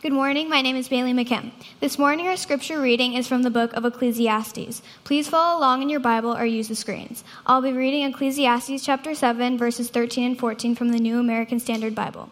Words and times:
Good 0.00 0.12
morning. 0.12 0.48
My 0.48 0.60
name 0.60 0.76
is 0.76 0.88
Bailey 0.88 1.12
McKim. 1.12 1.50
This 1.80 1.98
morning, 1.98 2.28
our 2.28 2.36
scripture 2.36 2.80
reading 2.80 3.14
is 3.14 3.26
from 3.26 3.42
the 3.42 3.50
book 3.50 3.72
of 3.72 3.84
Ecclesiastes. 3.84 4.80
Please 5.02 5.28
follow 5.28 5.58
along 5.58 5.82
in 5.82 5.88
your 5.88 5.98
Bible 5.98 6.36
or 6.36 6.44
use 6.46 6.68
the 6.68 6.76
screens. 6.76 7.24
I'll 7.44 7.62
be 7.62 7.72
reading 7.72 8.04
Ecclesiastes 8.04 8.84
chapter 8.84 9.16
7, 9.16 9.58
verses 9.58 9.90
13 9.90 10.24
and 10.24 10.38
14 10.38 10.76
from 10.76 10.90
the 10.90 11.00
New 11.00 11.18
American 11.18 11.58
Standard 11.58 11.96
Bible. 11.96 12.30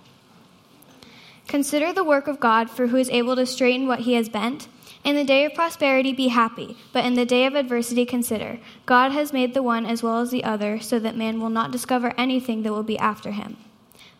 Consider 1.48 1.92
the 1.92 2.04
work 2.04 2.28
of 2.28 2.38
God, 2.38 2.70
for 2.70 2.86
who 2.86 2.98
is 2.98 3.10
able 3.10 3.34
to 3.34 3.44
straighten 3.44 3.88
what 3.88 4.00
he 4.00 4.14
has 4.14 4.28
bent. 4.28 4.68
In 5.02 5.16
the 5.16 5.24
day 5.24 5.44
of 5.44 5.54
prosperity, 5.54 6.12
be 6.12 6.28
happy, 6.28 6.76
but 6.92 7.04
in 7.04 7.14
the 7.14 7.26
day 7.26 7.46
of 7.46 7.56
adversity, 7.56 8.06
consider 8.06 8.60
God 8.86 9.10
has 9.10 9.32
made 9.32 9.54
the 9.54 9.62
one 9.64 9.86
as 9.86 10.04
well 10.04 10.20
as 10.20 10.30
the 10.30 10.44
other, 10.44 10.78
so 10.78 11.00
that 11.00 11.16
man 11.16 11.40
will 11.40 11.50
not 11.50 11.72
discover 11.72 12.14
anything 12.16 12.62
that 12.62 12.72
will 12.72 12.84
be 12.84 12.98
after 13.00 13.32
him. 13.32 13.56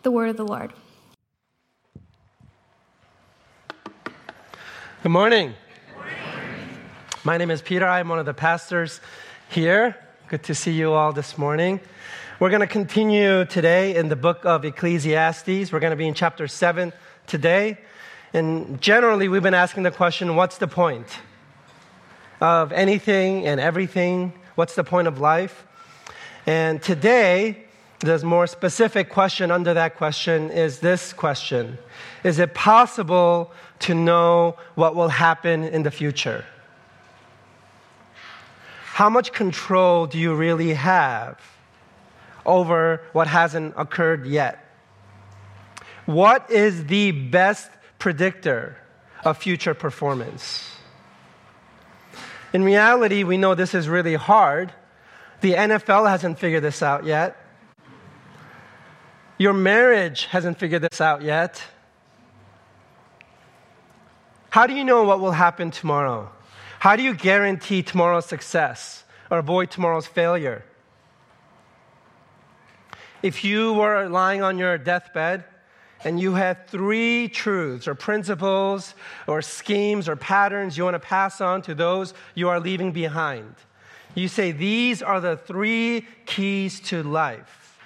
The 0.03 0.11
word 0.11 0.31
of 0.31 0.37
the 0.37 0.45
Lord. 0.45 0.73
Good 5.03 5.13
morning. 5.13 5.55
My 7.23 7.37
name 7.37 7.51
is 7.51 7.61
Peter. 7.61 7.87
I'm 7.87 8.09
one 8.09 8.19
of 8.19 8.25
the 8.25 8.33
pastors 8.33 9.03
here. 9.51 9.95
Good 10.29 10.43
to 10.45 10.55
see 10.55 10.73
you 10.73 10.95
all 10.95 11.13
this 11.13 11.37
morning. 11.37 11.81
We're 12.41 12.49
going 12.49 12.63
to 12.63 12.67
continue 12.67 13.45
today 13.45 13.95
in 13.95 14.09
the 14.09 14.17
book 14.17 14.47
of 14.47 14.65
Ecclesiastes. 14.65 15.71
We're 15.71 15.81
going 15.81 15.91
to 15.91 15.97
be 15.97 16.09
in 16.09 16.15
chapter 16.15 16.49
7 16.49 16.95
today. 17.27 17.77
And 18.33 18.81
generally, 18.81 19.29
we've 19.29 19.43
been 19.43 19.55
asking 19.55 19.83
the 19.83 19.91
question 19.91 20.35
what's 20.35 20.57
the 20.57 20.67
point 20.67 21.07
of 22.41 22.73
anything 22.73 23.47
and 23.47 23.61
everything? 23.61 24.33
What's 24.55 24.77
the 24.77 24.85
point 24.85 25.09
of 25.09 25.21
life? 25.21 25.67
And 26.47 26.83
today, 26.83 27.67
the 28.01 28.19
more 28.25 28.47
specific 28.47 29.11
question 29.11 29.51
under 29.51 29.75
that 29.75 29.97
question 29.97 30.51
is 30.51 30.81
this 30.81 31.13
question 31.13 31.79
Is 32.25 32.39
it 32.39 32.55
possible 32.55 33.53
to 33.81 33.95
know 33.95 34.57
what 34.75 34.95
will 34.95 35.09
happen 35.09 35.65
in 35.65 35.83
the 35.83 35.91
future? 35.91 36.45
How 38.85 39.11
much 39.11 39.33
control 39.33 40.07
do 40.07 40.19
you 40.19 40.35
really 40.35 40.73
have 40.75 41.39
over 42.47 43.03
what 43.13 43.27
hasn't 43.27 43.75
occurred 43.77 44.27
yet? 44.27 44.65
What 46.07 46.51
is 46.51 46.87
the 46.87 47.11
best 47.11 47.71
predictor 47.99 48.79
of 49.25 49.37
future 49.37 49.75
performance? 49.75 50.71
In 52.53 52.63
reality, 52.65 53.25
we 53.25 53.37
know 53.37 53.55
this 53.55 53.75
is 53.75 53.89
really 53.89 54.15
hard. 54.15 54.73
The 55.41 55.53
NFL 55.53 56.09
hasn't 56.09 56.39
figured 56.39 56.63
this 56.63 56.83
out 56.83 57.05
yet. 57.05 57.37
Your 59.37 59.53
marriage 59.53 60.25
hasn't 60.27 60.59
figured 60.59 60.83
this 60.83 61.01
out 61.01 61.21
yet. 61.21 61.63
How 64.57 64.67
do 64.67 64.73
you 64.73 64.85
know 64.85 65.05
what 65.05 65.21
will 65.21 65.33
happen 65.33 65.71
tomorrow? 65.71 66.31
How 66.79 66.97
do 66.97 67.03
you 67.03 67.13
guarantee 67.13 67.83
tomorrow's 67.83 68.25
success 68.25 69.05
or 69.31 69.37
avoid 69.37 69.71
tomorrow's 69.71 70.07
failure? 70.07 70.65
If 73.23 73.45
you 73.45 73.75
were 73.75 74.09
lying 74.09 74.43
on 74.43 74.57
your 74.57 74.79
deathbed 74.79 75.45
and 76.05 76.19
you 76.19 76.37
had 76.37 76.69
three 76.69 77.29
truths 77.29 77.87
or 77.87 77.95
principles 77.95 78.95
or 79.27 79.43
schemes 79.43 80.09
or 80.09 80.17
patterns 80.17 80.79
you 80.79 80.85
want 80.85 80.95
to 80.95 81.01
pass 81.01 81.43
on 81.43 81.61
to 81.61 81.75
those 81.75 82.15
you 82.35 82.49
are 82.49 82.59
leaving 82.59 82.93
behind, 82.93 83.57
you 84.15 84.27
say, 84.27 84.53
These 84.53 85.03
are 85.03 85.21
the 85.21 85.37
three 85.37 86.07
keys 86.25 86.81
to 86.89 87.03
life. 87.03 87.79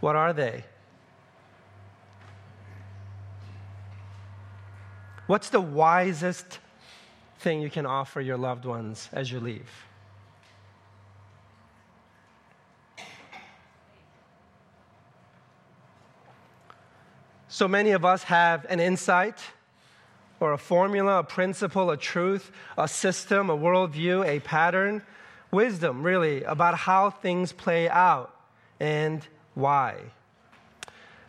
What 0.00 0.16
are 0.16 0.34
they? 0.34 0.64
What's 5.26 5.48
the 5.48 5.60
wisest 5.60 6.58
thing 7.38 7.62
you 7.62 7.70
can 7.70 7.86
offer 7.86 8.20
your 8.20 8.36
loved 8.36 8.66
ones 8.66 9.08
as 9.12 9.32
you 9.32 9.40
leave? 9.40 9.70
So 17.48 17.68
many 17.68 17.92
of 17.92 18.04
us 18.04 18.24
have 18.24 18.66
an 18.68 18.80
insight 18.80 19.38
or 20.40 20.52
a 20.52 20.58
formula, 20.58 21.20
a 21.20 21.22
principle, 21.22 21.90
a 21.90 21.96
truth, 21.96 22.50
a 22.76 22.88
system, 22.88 23.48
a 23.48 23.56
worldview, 23.56 24.26
a 24.26 24.40
pattern, 24.40 25.02
wisdom, 25.52 26.02
really, 26.02 26.42
about 26.42 26.76
how 26.76 27.10
things 27.10 27.52
play 27.52 27.88
out 27.88 28.34
and 28.80 29.26
why. 29.54 30.00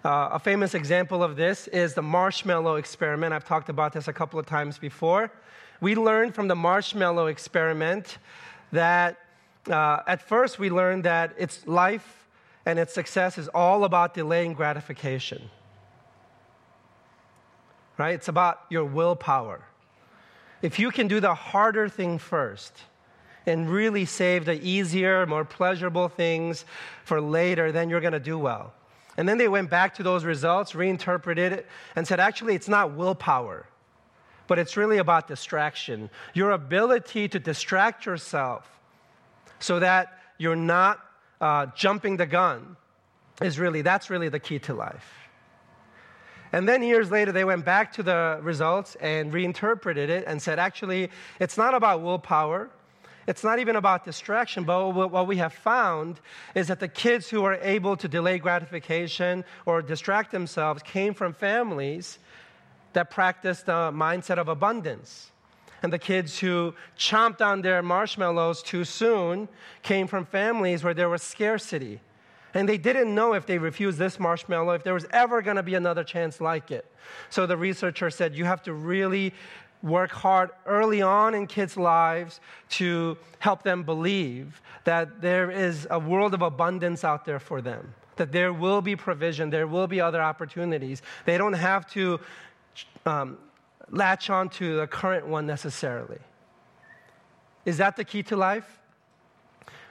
Uh, 0.05 0.29
a 0.33 0.37
famous 0.37 0.75
example 0.75 1.23
of 1.23 1.35
this 1.35 1.67
is 1.69 1.95
the 1.95 2.01
marshmallow 2.03 2.75
experiment. 2.75 3.33
I've 3.33 3.43
talked 3.43 3.69
about 3.69 3.91
this 3.91 4.07
a 4.07 4.13
couple 4.13 4.39
of 4.39 4.45
times 4.45 4.77
before. 4.77 5.31
We 5.81 5.95
learned 5.95 6.35
from 6.35 6.47
the 6.47 6.53
marshmallow 6.53 7.25
experiment 7.25 8.19
that 8.71 9.17
uh, 9.67 10.01
at 10.05 10.21
first 10.21 10.59
we 10.59 10.69
learned 10.69 11.05
that 11.05 11.33
its 11.39 11.65
life 11.65 12.27
and 12.67 12.77
its 12.77 12.93
success 12.93 13.39
is 13.39 13.47
all 13.47 13.83
about 13.83 14.13
delaying 14.13 14.53
gratification. 14.53 15.49
Right? 17.97 18.13
It's 18.13 18.27
about 18.27 18.61
your 18.69 18.85
willpower. 18.85 19.63
If 20.61 20.77
you 20.77 20.91
can 20.91 21.07
do 21.07 21.19
the 21.19 21.33
harder 21.33 21.89
thing 21.89 22.19
first, 22.19 22.73
and 23.47 23.67
really 23.67 24.05
save 24.05 24.45
the 24.45 24.63
easier, 24.63 25.25
more 25.25 25.45
pleasurable 25.45 26.09
things 26.09 26.63
for 27.03 27.19
later, 27.19 27.71
then 27.71 27.89
you're 27.89 28.01
going 28.01 28.13
to 28.13 28.19
do 28.19 28.37
well. 28.37 28.71
And 29.17 29.27
then 29.29 29.37
they 29.37 29.47
went 29.47 29.69
back 29.69 29.95
to 29.95 30.03
those 30.03 30.25
results, 30.25 30.75
reinterpreted 30.75 31.53
it, 31.53 31.67
and 31.95 32.07
said, 32.07 32.19
actually, 32.19 32.55
it's 32.55 32.67
not 32.67 32.95
willpower, 32.95 33.65
but 34.47 34.59
it's 34.59 34.75
really 34.75 34.97
about 34.97 35.27
distraction. 35.27 36.09
Your 36.33 36.51
ability 36.51 37.29
to 37.29 37.39
distract 37.39 38.05
yourself 38.05 38.69
so 39.59 39.79
that 39.79 40.19
you're 40.37 40.55
not 40.55 40.99
uh, 41.39 41.67
jumping 41.75 42.17
the 42.17 42.25
gun 42.25 42.75
is 43.41 43.57
really, 43.59 43.81
that's 43.81 44.09
really 44.09 44.29
the 44.29 44.39
key 44.39 44.59
to 44.59 44.73
life. 44.73 45.11
And 46.51 46.69
then 46.69 46.83
years 46.83 47.11
later, 47.11 47.31
they 47.31 47.43
went 47.43 47.65
back 47.65 47.93
to 47.93 48.03
the 48.03 48.39
results 48.41 48.95
and 48.95 49.33
reinterpreted 49.33 50.09
it 50.09 50.25
and 50.27 50.41
said, 50.41 50.59
actually, 50.59 51.09
it's 51.39 51.57
not 51.57 51.73
about 51.73 52.01
willpower, 52.01 52.69
it's 53.27 53.43
not 53.43 53.59
even 53.59 53.75
about 53.75 54.05
distraction, 54.05 54.63
but 54.63 54.91
what 54.91 55.27
we 55.27 55.37
have 55.37 55.53
found 55.53 56.19
is 56.53 56.67
that 56.67 56.79
the 56.79 56.87
kids 56.87 57.29
who 57.29 57.43
are 57.43 57.55
able 57.55 57.97
to 57.97 58.07
delay 58.07 58.37
gratification 58.37 59.43
or 59.65 59.81
distract 59.81 60.31
themselves 60.31 60.83
came 60.83 61.13
from 61.13 61.33
families 61.33 62.19
that 62.93 63.09
practiced 63.09 63.65
the 63.65 63.91
mindset 63.91 64.37
of 64.37 64.47
abundance. 64.47 65.31
And 65.81 65.91
the 65.91 65.99
kids 65.99 66.39
who 66.39 66.73
chomped 66.97 67.41
on 67.41 67.61
their 67.61 67.81
marshmallows 67.83 68.63
too 68.63 68.85
soon 68.85 69.47
came 69.83 70.07
from 70.07 70.25
families 70.25 70.83
where 70.83 70.93
there 70.93 71.09
was 71.09 71.21
scarcity. 71.21 72.01
And 72.53 72.69
they 72.69 72.77
didn't 72.77 73.13
know 73.13 73.33
if 73.33 73.45
they 73.45 73.57
refused 73.57 73.97
this 73.97 74.17
marshmallow, 74.17 74.73
if 74.73 74.83
there 74.83 74.93
was 74.93 75.05
ever 75.11 75.41
going 75.41 75.57
to 75.57 75.63
be 75.63 75.75
another 75.75 76.03
chance 76.03 76.39
like 76.39 76.71
it. 76.71 76.89
So 77.29 77.45
the 77.45 77.57
researcher 77.57 78.09
said, 78.09 78.33
you 78.33 78.45
have 78.45 78.63
to 78.63 78.73
really 78.73 79.33
work 79.85 80.11
hard 80.11 80.49
early 80.65 81.01
on 81.01 81.35
in 81.35 81.45
kids' 81.45 81.77
lives 81.77 82.39
to 82.69 83.17
help 83.39 83.61
them 83.61 83.83
believe 83.83 84.61
that 84.83 85.21
there 85.21 85.51
is 85.51 85.87
a 85.91 85.99
world 85.99 86.33
of 86.33 86.41
abundance 86.41 87.03
out 87.03 87.23
there 87.23 87.39
for 87.39 87.61
them, 87.61 87.93
that 88.15 88.31
there 88.31 88.51
will 88.51 88.81
be 88.81 88.95
provision, 88.95 89.51
there 89.51 89.67
will 89.67 89.87
be 89.87 90.01
other 90.01 90.21
opportunities. 90.21 91.03
They 91.25 91.37
don't 91.37 91.53
have 91.53 91.87
to 91.91 92.19
um, 93.05 93.37
latch 93.91 94.29
on 94.29 94.49
to 94.49 94.77
the 94.77 94.87
current 94.87 95.27
one 95.27 95.45
necessarily. 95.45 96.19
Is 97.63 97.77
that 97.77 97.95
the 97.95 98.03
key 98.03 98.23
to 98.23 98.35
life? 98.35 98.79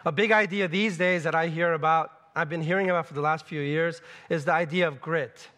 A 0.05 0.13
big 0.13 0.33
idea 0.33 0.67
these 0.67 0.99
days 0.99 1.23
that 1.23 1.35
I 1.35 1.47
hear 1.47 1.73
about, 1.73 2.11
I've 2.35 2.49
been 2.49 2.63
hearing 2.63 2.91
about 2.91 3.07
for 3.07 3.15
the 3.15 3.21
last 3.21 3.47
few 3.47 3.61
years, 3.61 4.03
is 4.29 4.45
the 4.45 4.53
idea 4.53 4.89
of 4.89 5.01
grit 5.01 5.49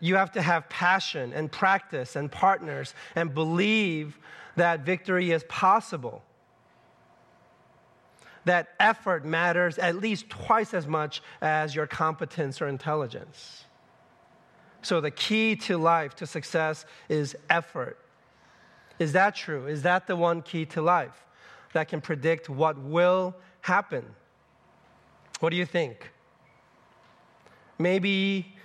you 0.00 0.16
have 0.16 0.32
to 0.32 0.42
have 0.42 0.68
passion 0.68 1.32
and 1.32 1.50
practice 1.50 2.16
and 2.16 2.30
partners 2.30 2.94
and 3.14 3.32
believe 3.32 4.18
that 4.56 4.80
victory 4.80 5.30
is 5.32 5.44
possible. 5.44 6.22
That 8.44 8.68
effort 8.78 9.24
matters 9.24 9.78
at 9.78 9.96
least 9.96 10.30
twice 10.30 10.72
as 10.74 10.86
much 10.86 11.22
as 11.40 11.74
your 11.74 11.86
competence 11.86 12.60
or 12.60 12.68
intelligence. 12.68 13.64
So, 14.82 15.00
the 15.00 15.10
key 15.10 15.56
to 15.56 15.78
life, 15.78 16.14
to 16.16 16.26
success, 16.26 16.86
is 17.08 17.36
effort. 17.50 17.98
Is 18.98 19.12
that 19.12 19.34
true? 19.34 19.66
Is 19.66 19.82
that 19.82 20.06
the 20.06 20.14
one 20.14 20.42
key 20.42 20.64
to 20.66 20.80
life 20.80 21.26
that 21.72 21.88
can 21.88 22.00
predict 22.00 22.48
what 22.48 22.78
will 22.78 23.34
happen? 23.62 24.04
What 25.40 25.50
do 25.50 25.56
you 25.56 25.66
think? 25.66 26.10
Maybe 27.78 28.55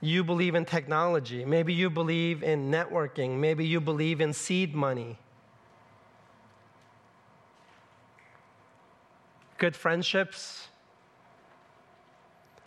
you 0.00 0.24
believe 0.24 0.54
in 0.54 0.64
technology. 0.64 1.44
Maybe 1.44 1.74
you 1.74 1.90
believe 1.90 2.42
in 2.42 2.70
networking. 2.70 3.38
Maybe 3.38 3.66
you 3.66 3.80
believe 3.80 4.20
in 4.20 4.32
seed 4.32 4.74
money. 4.74 5.18
Good 9.58 9.76
friendships, 9.76 10.68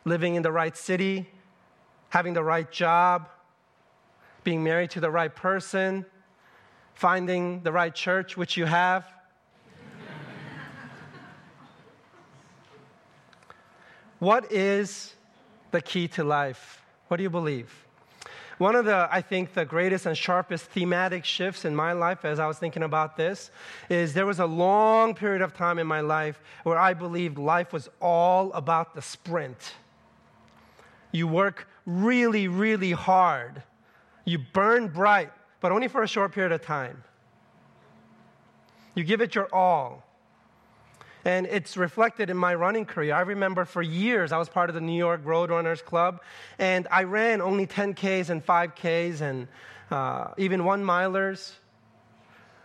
living 0.06 0.36
in 0.36 0.44
the 0.44 0.52
right 0.52 0.78
city, 0.78 1.28
having 2.10 2.36
the 2.36 2.44
right 2.44 2.72
job, 2.72 3.30
being 4.44 4.64
married 4.64 4.92
to 4.92 5.00
the 5.00 5.10
right 5.10 5.36
person, 5.36 6.06
finding 6.94 7.64
the 7.64 7.72
right 7.72 7.96
church, 7.96 8.38
which 8.38 8.58
you 8.58 8.66
have. 8.66 9.08
what 14.20 14.52
is 14.52 15.16
the 15.72 15.82
key 15.82 16.08
to 16.10 16.24
life? 16.24 16.83
What 17.14 17.18
do 17.18 17.24
you 17.24 17.30
believe? 17.30 17.86
One 18.58 18.74
of 18.74 18.86
the, 18.86 19.08
I 19.12 19.22
think, 19.22 19.54
the 19.54 19.66
greatest 19.66 20.08
and 20.08 20.18
sharpest 20.18 20.66
thematic 20.66 21.26
shifts 21.26 21.64
in 21.64 21.76
my 21.76 21.94
life 21.94 22.26
as 22.26 22.40
I 22.40 22.48
was 22.48 22.58
thinking 22.58 22.82
about 22.82 23.18
this 23.18 23.52
is 23.88 24.16
there 24.16 24.26
was 24.26 24.40
a 24.40 24.48
long 24.48 25.14
period 25.14 25.44
of 25.44 25.54
time 25.54 25.78
in 25.78 25.86
my 25.86 26.00
life 26.00 26.42
where 26.64 26.76
I 26.76 26.96
believed 26.96 27.38
life 27.38 27.72
was 27.72 27.88
all 28.02 28.52
about 28.54 28.96
the 28.96 29.02
sprint. 29.04 29.76
You 31.12 31.28
work 31.28 31.68
really, 31.86 32.48
really 32.48 32.94
hard. 32.94 33.62
You 34.26 34.40
burn 34.52 34.88
bright, 34.88 35.32
but 35.62 35.72
only 35.72 35.90
for 35.90 36.02
a 36.02 36.08
short 36.08 36.32
period 36.34 36.52
of 36.52 36.64
time. 36.64 37.04
You 38.96 39.04
give 39.04 39.22
it 39.22 39.36
your 39.36 39.54
all. 39.54 40.04
And 41.26 41.46
it's 41.46 41.78
reflected 41.78 42.30
in 42.30 42.38
my 42.38 42.54
running 42.54 42.86
career. 42.86 43.16
I 43.16 43.22
remember 43.22 43.64
for 43.66 43.82
years 43.82 44.32
I 44.32 44.38
was 44.38 44.50
part 44.50 44.70
of 44.70 44.76
the 44.76 44.82
New 44.82 44.98
York 44.98 45.24
Roadrunners 45.24 45.84
Club, 45.84 46.22
and 46.60 46.88
I 46.92 47.04
ran 47.04 47.42
only 47.42 47.66
10Ks 47.66 48.30
and 48.30 48.46
5Ks 48.46 49.22
and 49.22 49.48
uh, 49.90 50.34
even 50.38 50.66
one 50.66 50.84
milers 50.84 51.54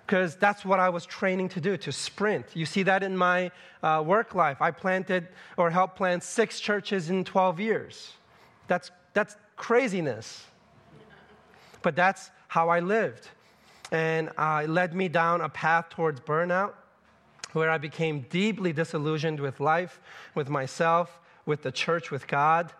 because 0.08 0.36
that's 0.36 0.64
what 0.64 0.80
I 0.80 0.88
was 0.88 1.04
training 1.04 1.50
to 1.50 1.60
do, 1.60 1.76
to 1.76 1.92
sprint. 1.92 2.46
You 2.54 2.64
see 2.64 2.82
that 2.84 3.02
in 3.02 3.14
my 3.14 3.50
uh, 3.82 4.02
work 4.04 4.34
life. 4.34 4.62
I 4.62 4.70
planted 4.70 5.28
or 5.58 5.68
helped 5.68 5.96
plant 5.96 6.22
six 6.22 6.60
churches 6.60 7.10
in 7.10 7.24
12 7.24 7.60
years. 7.60 8.12
That's, 8.68 8.90
that's 9.12 9.36
craziness. 9.56 10.46
But 11.82 11.94
that's 11.94 12.30
how 12.48 12.70
I 12.70 12.80
lived. 12.80 13.28
And 13.92 14.30
uh, 14.38 14.62
it 14.64 14.70
led 14.70 14.94
me 14.94 15.08
down 15.08 15.42
a 15.42 15.50
path 15.50 15.90
towards 15.90 16.20
burnout 16.20 16.72
where 17.52 17.70
I 17.70 17.78
became 17.78 18.26
deeply 18.28 18.72
disillusioned 18.72 19.40
with 19.40 19.60
life, 19.60 20.00
with 20.34 20.48
myself, 20.48 21.20
with 21.46 21.62
the 21.62 21.72
church, 21.72 22.10
with 22.10 22.26
God. 22.26 22.72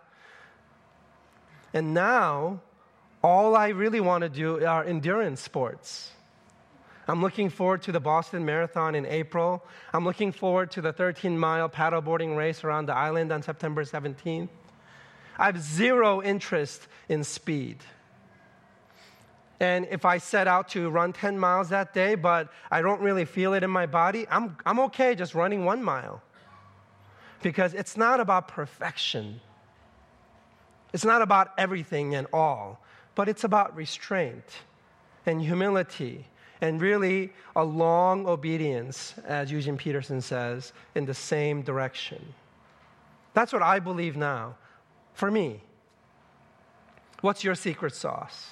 And 1.73 1.93
now, 1.93 2.61
all 3.23 3.55
I 3.55 3.69
really 3.69 3.99
want 3.99 4.23
to 4.23 4.29
do 4.29 4.63
are 4.65 4.83
endurance 4.83 5.41
sports. 5.41 6.11
I'm 7.07 7.21
looking 7.21 7.49
forward 7.49 7.81
to 7.83 7.91
the 7.91 7.99
Boston 7.99 8.45
Marathon 8.45 8.93
in 8.93 9.05
April. 9.07 9.65
I'm 9.93 10.05
looking 10.05 10.31
forward 10.31 10.69
to 10.71 10.81
the 10.81 10.93
13 10.93 11.37
mile 11.37 11.67
paddleboarding 11.67 12.37
race 12.37 12.63
around 12.63 12.85
the 12.85 12.95
island 12.95 13.31
on 13.31 13.41
September 13.41 13.83
17th. 13.83 14.49
I 15.39 15.45
have 15.45 15.59
zero 15.59 16.21
interest 16.21 16.87
in 17.07 17.23
speed. 17.23 17.77
And 19.59 19.87
if 19.91 20.05
I 20.05 20.17
set 20.19 20.47
out 20.47 20.69
to 20.69 20.89
run 20.89 21.11
10 21.11 21.37
miles 21.37 21.69
that 21.69 21.93
day, 21.93 22.15
but 22.15 22.51
I 22.71 22.81
don't 22.81 23.01
really 23.01 23.25
feel 23.25 23.53
it 23.53 23.63
in 23.63 23.69
my 23.69 23.85
body, 23.85 24.25
I'm, 24.29 24.55
I'm 24.65 24.79
okay 24.81 25.15
just 25.15 25.35
running 25.35 25.65
one 25.65 25.83
mile. 25.83 26.21
Because 27.41 27.73
it's 27.73 27.97
not 27.97 28.19
about 28.19 28.47
perfection, 28.47 29.41
it's 30.93 31.05
not 31.05 31.21
about 31.21 31.51
everything 31.57 32.15
and 32.15 32.27
all, 32.33 32.83
but 33.15 33.29
it's 33.29 33.43
about 33.43 33.75
restraint 33.75 34.45
and 35.25 35.41
humility 35.41 36.25
and 36.61 36.81
really 36.81 37.31
a 37.55 37.63
long 37.63 38.27
obedience, 38.27 39.13
as 39.25 39.51
Eugene 39.51 39.77
Peterson 39.77 40.21
says, 40.21 40.73
in 40.95 41.05
the 41.05 41.13
same 41.13 41.61
direction. 41.61 42.33
That's 43.33 43.53
what 43.53 43.61
I 43.61 43.79
believe 43.79 44.17
now 44.17 44.55
for 45.13 45.31
me. 45.31 45.61
What's 47.21 47.43
your 47.43 47.55
secret 47.55 47.95
sauce? 47.95 48.49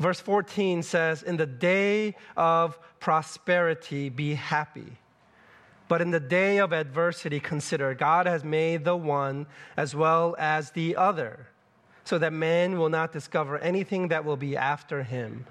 Verse 0.00 0.18
14 0.18 0.82
says, 0.82 1.22
In 1.22 1.36
the 1.36 1.46
day 1.46 2.16
of 2.34 2.78
prosperity, 3.00 4.08
be 4.08 4.34
happy. 4.34 4.96
But 5.88 6.00
in 6.00 6.10
the 6.10 6.20
day 6.20 6.56
of 6.58 6.72
adversity, 6.72 7.38
consider 7.38 7.94
God 7.94 8.26
has 8.26 8.42
made 8.42 8.84
the 8.84 8.96
one 8.96 9.46
as 9.76 9.94
well 9.94 10.34
as 10.38 10.70
the 10.70 10.96
other, 10.96 11.48
so 12.04 12.16
that 12.16 12.32
man 12.32 12.78
will 12.78 12.88
not 12.88 13.12
discover 13.12 13.58
anything 13.58 14.08
that 14.08 14.24
will 14.24 14.38
be 14.38 14.56
after 14.56 15.02
him. 15.02 15.46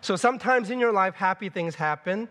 So 0.00 0.14
sometimes 0.14 0.70
in 0.70 0.78
your 0.78 0.92
life, 0.92 1.16
happy 1.16 1.48
things 1.48 1.74
happen, 1.74 2.28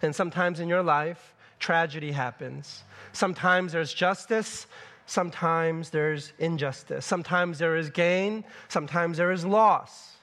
and 0.00 0.12
sometimes 0.12 0.58
in 0.58 0.68
your 0.68 0.82
life, 0.82 1.34
tragedy 1.60 2.10
happens. 2.10 2.82
Sometimes 3.12 3.70
there's 3.70 3.94
justice, 3.94 4.66
sometimes 5.12 5.90
there's 5.90 6.32
injustice. 6.38 7.04
Sometimes 7.04 7.58
there 7.58 7.76
is 7.76 7.90
gain, 7.90 8.44
sometimes 8.68 9.18
there 9.18 9.30
is 9.30 9.44
loss. 9.44 10.16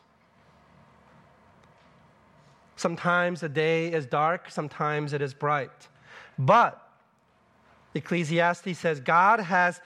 Sometimes 2.76 3.42
the 3.42 3.50
day 3.50 3.92
is 3.92 4.08
dark, 4.08 4.50
sometimes 4.50 5.14
it 5.14 5.22
is 5.22 5.34
bright. 5.34 5.88
But 6.40 6.82
Ecclesiastes 7.94 8.80
says 8.80 9.00
God 9.00 9.40
has 9.40 9.80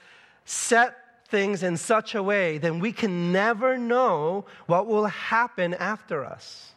set 0.46 0.96
things 1.28 1.62
in 1.62 1.76
such 1.76 2.14
a 2.14 2.22
way 2.22 2.58
that 2.58 2.74
we 2.74 2.92
can 2.92 3.32
never 3.32 3.76
know 3.76 4.46
what 4.66 4.86
will 4.86 5.06
happen 5.06 5.74
after 5.74 6.24
us. 6.24 6.73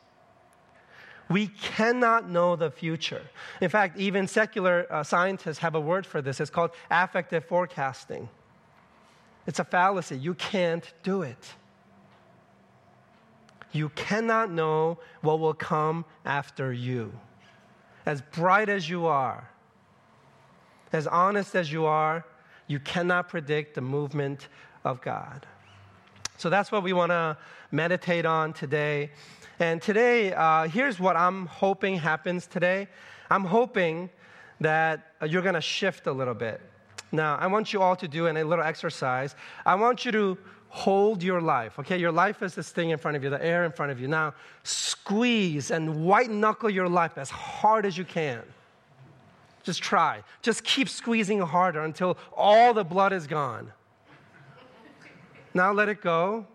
We 1.29 1.47
cannot 1.47 2.29
know 2.29 2.55
the 2.55 2.71
future. 2.71 3.21
In 3.59 3.69
fact, 3.69 3.97
even 3.97 4.27
secular 4.27 4.87
uh, 4.89 5.03
scientists 5.03 5.57
have 5.59 5.75
a 5.75 5.81
word 5.81 6.05
for 6.05 6.21
this. 6.21 6.39
It's 6.39 6.49
called 6.49 6.71
affective 6.89 7.45
forecasting. 7.45 8.29
It's 9.45 9.59
a 9.59 9.65
fallacy. 9.65 10.17
You 10.17 10.33
can't 10.35 10.85
do 11.03 11.21
it. 11.21 11.55
You 13.71 13.89
cannot 13.89 14.51
know 14.51 14.99
what 15.21 15.39
will 15.39 15.53
come 15.53 16.05
after 16.25 16.71
you. 16.71 17.11
As 18.05 18.21
bright 18.21 18.69
as 18.69 18.89
you 18.89 19.05
are, 19.05 19.49
as 20.93 21.07
honest 21.07 21.55
as 21.55 21.71
you 21.71 21.85
are, 21.85 22.25
you 22.67 22.79
cannot 22.79 23.27
predict 23.27 23.75
the 23.75 23.81
movement 23.81 24.47
of 24.85 25.01
God. 25.01 25.45
So 26.37 26.49
that's 26.49 26.71
what 26.71 26.83
we 26.83 26.93
want 26.93 27.11
to 27.11 27.37
meditate 27.71 28.25
on 28.25 28.53
today. 28.53 29.11
And 29.59 29.81
today, 29.81 30.33
uh, 30.33 30.67
here's 30.67 30.99
what 30.99 31.15
I'm 31.15 31.47
hoping 31.47 31.97
happens 31.97 32.45
today. 32.45 32.87
I'm 33.29 33.43
hoping 33.43 34.09
that 34.61 35.13
you're 35.27 35.41
going 35.41 35.55
to 35.55 35.61
shift 35.61 36.07
a 36.07 36.11
little 36.11 36.33
bit. 36.33 36.61
Now, 37.11 37.37
I 37.37 37.47
want 37.47 37.73
you 37.73 37.81
all 37.81 37.95
to 37.95 38.07
do 38.07 38.27
a 38.27 38.31
little 38.31 38.63
exercise. 38.63 39.35
I 39.65 39.75
want 39.75 40.05
you 40.05 40.11
to 40.11 40.37
hold 40.69 41.23
your 41.23 41.41
life, 41.41 41.79
okay? 41.79 41.97
Your 41.97 42.11
life 42.11 42.43
is 42.43 42.53
this 42.53 42.69
thing 42.69 42.89
in 42.91 42.97
front 42.97 43.17
of 43.17 43.23
you, 43.23 43.29
the 43.29 43.43
air 43.43 43.65
in 43.65 43.71
front 43.71 43.91
of 43.91 43.99
you. 43.99 44.07
Now, 44.07 44.33
squeeze 44.63 45.71
and 45.71 46.03
white 46.05 46.29
knuckle 46.29 46.69
your 46.69 46.89
life 46.89 47.17
as 47.17 47.29
hard 47.29 47.85
as 47.85 47.97
you 47.97 48.03
can. 48.03 48.41
Just 49.63 49.81
try. 49.81 50.23
Just 50.41 50.63
keep 50.63 50.87
squeezing 50.87 51.39
harder 51.39 51.83
until 51.83 52.17
all 52.35 52.73
the 52.73 52.83
blood 52.83 53.11
is 53.11 53.27
gone. 53.27 53.71
Now 55.53 55.73
let 55.73 55.89
it 55.89 56.01
go 56.01 56.45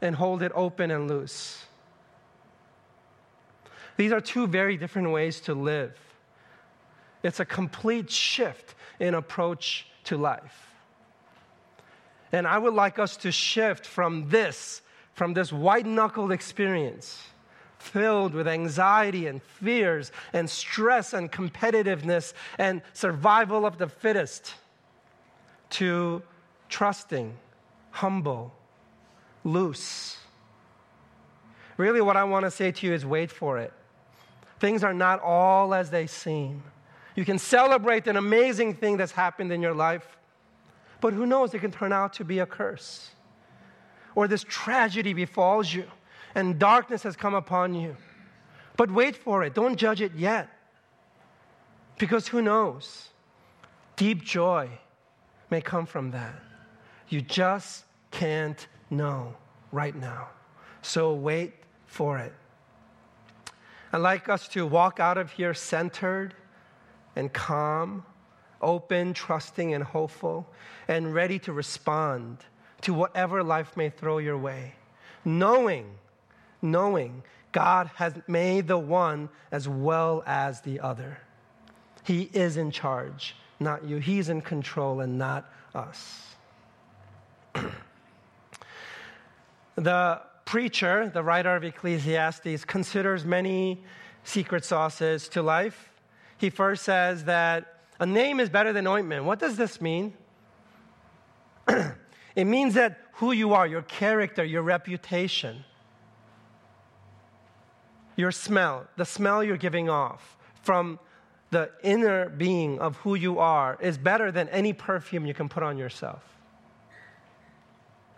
and 0.00 0.16
hold 0.16 0.42
it 0.42 0.50
open 0.54 0.90
and 0.90 1.08
loose. 1.08 1.64
These 4.00 4.12
are 4.12 4.20
two 4.22 4.46
very 4.46 4.78
different 4.78 5.10
ways 5.10 5.42
to 5.42 5.52
live. 5.52 5.94
It's 7.22 7.38
a 7.38 7.44
complete 7.44 8.10
shift 8.10 8.74
in 8.98 9.12
approach 9.12 9.86
to 10.04 10.16
life. 10.16 10.72
And 12.32 12.46
I 12.46 12.56
would 12.56 12.72
like 12.72 12.98
us 12.98 13.18
to 13.18 13.30
shift 13.30 13.84
from 13.84 14.30
this, 14.30 14.80
from 15.12 15.34
this 15.34 15.52
white 15.52 15.84
knuckled 15.84 16.32
experience 16.32 17.22
filled 17.76 18.32
with 18.32 18.48
anxiety 18.48 19.26
and 19.26 19.42
fears 19.42 20.12
and 20.32 20.48
stress 20.48 21.12
and 21.12 21.30
competitiveness 21.30 22.32
and 22.56 22.80
survival 22.94 23.66
of 23.66 23.76
the 23.76 23.86
fittest, 23.86 24.54
to 25.68 26.22
trusting, 26.70 27.36
humble, 27.90 28.54
loose. 29.44 30.16
Really, 31.76 32.00
what 32.00 32.16
I 32.16 32.24
want 32.24 32.46
to 32.46 32.50
say 32.50 32.72
to 32.72 32.86
you 32.86 32.94
is 32.94 33.04
wait 33.04 33.30
for 33.30 33.58
it. 33.58 33.74
Things 34.60 34.84
are 34.84 34.94
not 34.94 35.20
all 35.22 35.74
as 35.74 35.90
they 35.90 36.06
seem. 36.06 36.62
You 37.16 37.24
can 37.24 37.38
celebrate 37.38 38.06
an 38.06 38.16
amazing 38.16 38.74
thing 38.74 38.96
that's 38.96 39.12
happened 39.12 39.50
in 39.52 39.60
your 39.60 39.74
life, 39.74 40.18
but 41.00 41.14
who 41.14 41.26
knows, 41.26 41.54
it 41.54 41.60
can 41.60 41.72
turn 41.72 41.92
out 41.92 42.12
to 42.14 42.24
be 42.24 42.38
a 42.38 42.46
curse. 42.46 43.10
Or 44.14 44.28
this 44.28 44.44
tragedy 44.44 45.14
befalls 45.14 45.72
you 45.72 45.84
and 46.34 46.58
darkness 46.58 47.02
has 47.02 47.16
come 47.16 47.34
upon 47.34 47.74
you. 47.74 47.96
But 48.76 48.90
wait 48.90 49.16
for 49.16 49.42
it, 49.44 49.54
don't 49.54 49.76
judge 49.76 50.00
it 50.00 50.12
yet. 50.14 50.48
Because 51.98 52.28
who 52.28 52.42
knows? 52.42 53.08
Deep 53.96 54.22
joy 54.22 54.70
may 55.50 55.60
come 55.60 55.86
from 55.86 56.10
that. 56.12 56.34
You 57.08 57.20
just 57.20 57.84
can't 58.10 58.66
know 58.88 59.34
right 59.72 59.94
now. 59.94 60.28
So 60.82 61.14
wait 61.14 61.54
for 61.86 62.18
it. 62.18 62.32
I'd 63.92 63.98
like 63.98 64.28
us 64.28 64.46
to 64.48 64.66
walk 64.66 65.00
out 65.00 65.18
of 65.18 65.32
here 65.32 65.52
centered 65.52 66.34
and 67.16 67.32
calm, 67.32 68.04
open, 68.62 69.14
trusting, 69.14 69.74
and 69.74 69.82
hopeful, 69.82 70.48
and 70.86 71.12
ready 71.12 71.40
to 71.40 71.52
respond 71.52 72.38
to 72.82 72.94
whatever 72.94 73.42
life 73.42 73.76
may 73.76 73.90
throw 73.90 74.18
your 74.18 74.38
way, 74.38 74.74
knowing, 75.24 75.98
knowing 76.62 77.24
God 77.52 77.90
has 77.96 78.14
made 78.28 78.68
the 78.68 78.78
one 78.78 79.28
as 79.50 79.68
well 79.68 80.22
as 80.24 80.60
the 80.60 80.78
other. 80.78 81.18
He 82.04 82.30
is 82.32 82.56
in 82.56 82.70
charge, 82.70 83.34
not 83.58 83.84
you. 83.84 83.96
He's 83.98 84.28
in 84.28 84.40
control 84.40 85.00
and 85.00 85.18
not 85.18 85.52
us. 85.74 86.26
the 89.74 90.20
preacher, 90.50 91.08
the 91.08 91.22
writer 91.22 91.54
of 91.54 91.62
Ecclesiastes, 91.62 92.64
considers 92.64 93.24
many 93.24 93.80
secret 94.24 94.64
sauces 94.64 95.28
to 95.28 95.40
life. 95.40 95.92
He 96.38 96.50
first 96.50 96.82
says 96.82 97.24
that 97.26 97.82
a 98.00 98.06
name 98.06 98.40
is 98.40 98.50
better 98.50 98.72
than 98.72 98.84
ointment. 98.88 99.24
What 99.24 99.38
does 99.38 99.56
this 99.56 99.80
mean? 99.80 100.12
it 101.68 102.44
means 102.46 102.74
that 102.74 102.98
who 103.12 103.30
you 103.30 103.54
are, 103.54 103.64
your 103.64 103.82
character, 103.82 104.42
your 104.42 104.62
reputation, 104.62 105.64
your 108.16 108.32
smell, 108.32 108.88
the 108.96 109.04
smell 109.04 109.44
you're 109.44 109.56
giving 109.56 109.88
off 109.88 110.36
from 110.62 110.98
the 111.52 111.70
inner 111.84 112.28
being 112.28 112.80
of 112.80 112.96
who 112.96 113.14
you 113.14 113.38
are 113.38 113.78
is 113.80 113.96
better 113.96 114.32
than 114.32 114.48
any 114.48 114.72
perfume 114.72 115.26
you 115.26 115.34
can 115.34 115.48
put 115.48 115.62
on 115.62 115.78
yourself. 115.78 116.39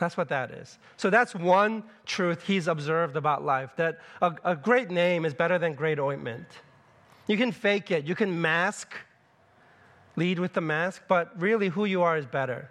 That's 0.03 0.17
what 0.17 0.31
that 0.31 0.51
is. 0.51 0.81
So 0.97 1.11
that's 1.11 1.33
one 1.33 1.85
truth 2.07 2.43
he's 2.43 2.67
observed 2.67 3.15
about 3.15 3.45
life 3.45 3.71
that 3.77 4.01
a, 4.21 4.35
a, 4.43 4.57
great 4.57 4.91
name 4.91 5.25
is 5.25 5.33
better 5.33 5.61
than 5.61 5.75
great 5.75 6.01
ointment. 6.01 6.49
You 7.29 7.37
can 7.37 7.53
fake 7.53 7.93
it, 7.93 8.05
you 8.05 8.17
can 8.17 8.41
mask, 8.41 8.97
lead 10.17 10.41
with 10.41 10.55
the 10.55 10.61
mask, 10.61 11.03
but 11.07 11.41
really 11.41 11.69
who 11.69 11.85
you 11.85 12.03
are 12.03 12.17
is 12.17 12.27
better. 12.27 12.69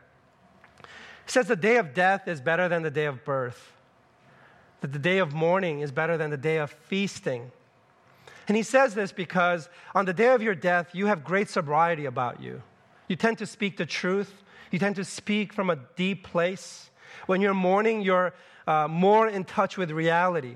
He 0.82 1.32
says 1.32 1.48
the 1.48 1.56
day 1.56 1.78
of 1.78 1.94
death 1.94 2.28
is 2.28 2.42
better 2.42 2.68
than 2.68 2.84
the 2.84 2.92
day 2.92 3.06
of 3.06 3.24
birth, 3.24 3.72
that 4.82 4.92
the 4.92 5.00
day 5.00 5.20
of 5.20 5.32
mourning 5.32 5.80
is 5.80 5.94
better 5.94 6.18
than 6.18 6.32
the 6.32 6.38
day 6.38 6.58
of 6.58 6.70
feasting. 6.70 7.50
And 8.50 8.58
he 8.58 8.64
says 8.64 8.94
this 8.94 9.14
because 9.14 9.70
on 9.96 10.04
the 10.04 10.14
day 10.14 10.34
of 10.34 10.42
your 10.42 10.56
death, 10.56 10.90
you 10.94 11.06
have 11.06 11.24
great 11.24 11.48
sobriety 11.48 12.08
about 12.08 12.42
you. 12.42 12.62
You 13.08 13.16
tend 13.16 13.38
to 13.38 13.46
speak 13.46 13.78
the 13.78 13.86
truth, 13.86 14.44
you 14.70 14.80
tend 14.80 14.98
to 14.98 15.06
speak 15.06 15.54
from 15.54 15.70
a 15.70 15.78
deep 15.96 16.26
place. 16.28 16.90
When 17.26 17.42
you're 17.42 17.54
mourning, 17.54 18.02
you're 18.02 18.34
uh, 18.68 18.88
more 18.88 19.28
in 19.28 19.44
touch 19.44 19.78
with 19.78 19.92
reality. 19.92 20.56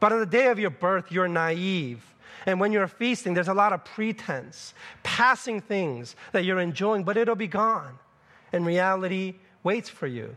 But 0.00 0.12
on 0.12 0.20
the 0.20 0.26
day 0.26 0.48
of 0.48 0.58
your 0.58 0.70
birth, 0.70 1.10
you're 1.10 1.28
naive. 1.28 2.04
And 2.46 2.60
when 2.60 2.72
you're 2.72 2.88
feasting, 2.88 3.34
there's 3.34 3.48
a 3.48 3.54
lot 3.54 3.72
of 3.72 3.84
pretense, 3.84 4.74
passing 5.02 5.60
things 5.60 6.14
that 6.32 6.44
you're 6.44 6.60
enjoying, 6.60 7.04
but 7.04 7.16
it'll 7.16 7.36
be 7.36 7.46
gone. 7.46 7.98
And 8.52 8.66
reality 8.66 9.36
waits 9.62 9.88
for 9.88 10.06
you. 10.06 10.36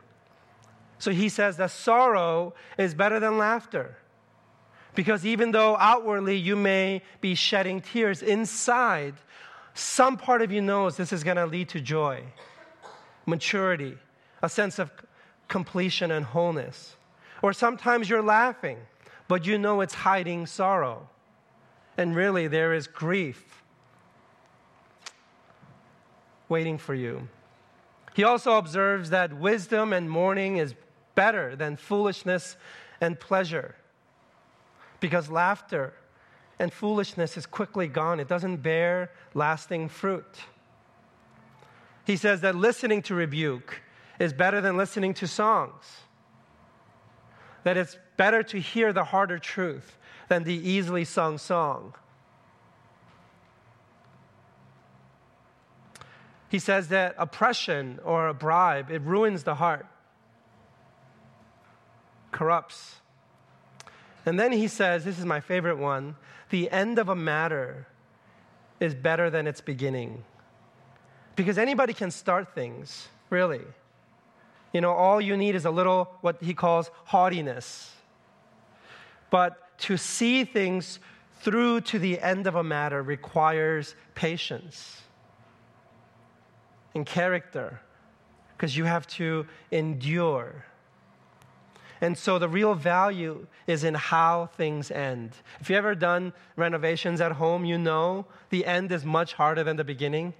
So 1.00 1.12
he 1.12 1.30
says 1.30 1.58
that 1.58 1.72
sorrow 1.72 2.54
is 2.78 2.94
better 2.94 3.20
than 3.20 3.38
laughter. 3.38 3.98
Because 4.96 5.26
even 5.26 5.52
though 5.52 5.78
outwardly 5.78 6.38
you 6.38 6.56
may 6.56 7.04
be 7.22 7.36
shedding 7.36 7.82
tears, 7.82 8.24
inside, 8.24 9.14
some 9.76 10.18
part 10.18 10.42
of 10.42 10.52
you 10.52 10.62
knows 10.62 10.98
this 10.98 11.14
is 11.14 11.24
going 11.24 11.38
to 11.38 11.46
lead 11.46 11.70
to 11.70 11.82
joy, 11.82 12.24
maturity, 13.28 13.96
a 14.42 14.50
sense 14.50 14.80
of 14.80 14.92
completion 15.48 16.12
and 16.12 16.26
wholeness. 16.26 16.96
Or 17.42 17.54
sometimes 17.54 18.10
you're 18.10 18.24
laughing, 18.24 18.78
but 19.28 19.46
you 19.46 19.58
know 19.58 19.82
it's 19.82 19.94
hiding 19.94 20.46
sorrow. 20.46 21.10
And 21.98 22.16
really, 22.16 22.48
there 22.48 22.74
is 22.74 22.88
grief 22.88 23.64
waiting 26.50 26.78
for 26.78 26.94
you. 26.94 27.28
He 28.14 28.24
also 28.24 28.58
observes 28.58 29.10
that 29.12 29.34
wisdom 29.34 29.94
and 29.94 30.10
mourning 30.10 30.58
is 30.58 30.74
better 31.16 31.56
than 31.56 31.76
foolishness 31.76 32.56
and 33.02 33.20
pleasure 33.20 33.76
because 35.00 35.30
laughter 35.30 35.94
and 36.60 36.74
foolishness 36.74 37.38
is 37.38 37.46
quickly 37.46 37.88
gone. 37.88 38.20
It 38.20 38.28
doesn't 38.28 38.58
bear 38.58 39.12
lasting 39.34 39.90
fruit. 39.90 40.26
He 42.06 42.18
says 42.18 42.42
that 42.42 42.56
listening 42.56 43.02
to 43.04 43.16
rebuke 43.16 43.82
is 44.20 44.34
better 44.34 44.62
than 44.62 44.78
listening 44.78 45.14
to 45.16 45.28
songs. 45.28 45.86
That 47.64 47.78
it's 47.78 47.98
better 48.16 48.44
to 48.44 48.60
hear 48.60 48.94
the 48.94 49.04
harder 49.04 49.38
truth 49.38 49.98
than 50.30 50.44
the 50.44 50.54
easily 50.54 51.06
sung 51.06 51.38
song. 51.38 51.94
He 56.50 56.60
says 56.60 56.88
that 56.90 57.16
oppression 57.18 58.00
or 58.04 58.28
a 58.28 58.34
bribe, 58.34 58.90
it 58.90 59.02
ruins 59.02 59.44
the 59.44 59.56
heart, 59.56 59.86
corrupts. 62.32 62.96
And 64.26 64.40
then 64.40 64.52
he 64.52 64.68
says, 64.68 65.04
this 65.04 65.20
is 65.20 65.26
my 65.26 65.40
favorite 65.40 65.78
one 65.78 66.16
the 66.50 66.72
end 66.72 66.98
of 66.98 67.10
a 67.10 67.16
matter 67.16 67.88
is 68.80 68.96
better 68.96 69.30
than 69.30 69.48
its 69.48 69.60
beginning. 69.60 70.24
Because 71.36 71.58
anybody 71.58 71.94
can 71.94 72.10
start 72.10 72.56
things, 72.56 73.10
really. 73.30 73.66
You 74.74 74.82
know, 74.82 74.92
all 74.92 75.22
you 75.22 75.38
need 75.38 75.56
is 75.56 75.66
a 75.66 75.72
little, 75.72 76.10
what 76.22 76.42
he 76.42 76.54
calls 76.54 76.92
haughtiness. 77.06 77.92
But 79.30 79.78
to 79.80 79.98
see 79.98 80.44
things 80.44 81.00
through 81.40 81.82
to 81.82 82.00
the 82.00 82.20
end 82.20 82.48
of 82.48 82.56
a 82.56 82.64
matter 82.64 83.02
requires 83.02 83.96
patience 84.16 85.02
and 86.96 87.06
character, 87.06 87.80
because 88.56 88.76
you 88.76 88.86
have 88.86 89.06
to 89.08 89.46
endure. 89.72 90.66
And 92.02 92.18
so 92.18 92.40
the 92.40 92.50
real 92.50 92.74
value 92.74 93.48
is 93.68 93.84
in 93.84 93.94
how 93.94 94.50
things 94.58 94.92
end. 94.92 95.32
If 95.60 95.70
you've 95.70 95.78
ever 95.78 95.96
done 95.96 96.34
renovations 96.56 97.22
at 97.22 97.34
home, 97.34 97.66
you 97.66 97.78
know 97.78 98.26
the 98.50 98.66
end 98.66 98.92
is 98.92 99.06
much 99.06 99.34
harder 99.34 99.64
than 99.64 99.78
the 99.78 99.84
beginning. 99.84 100.34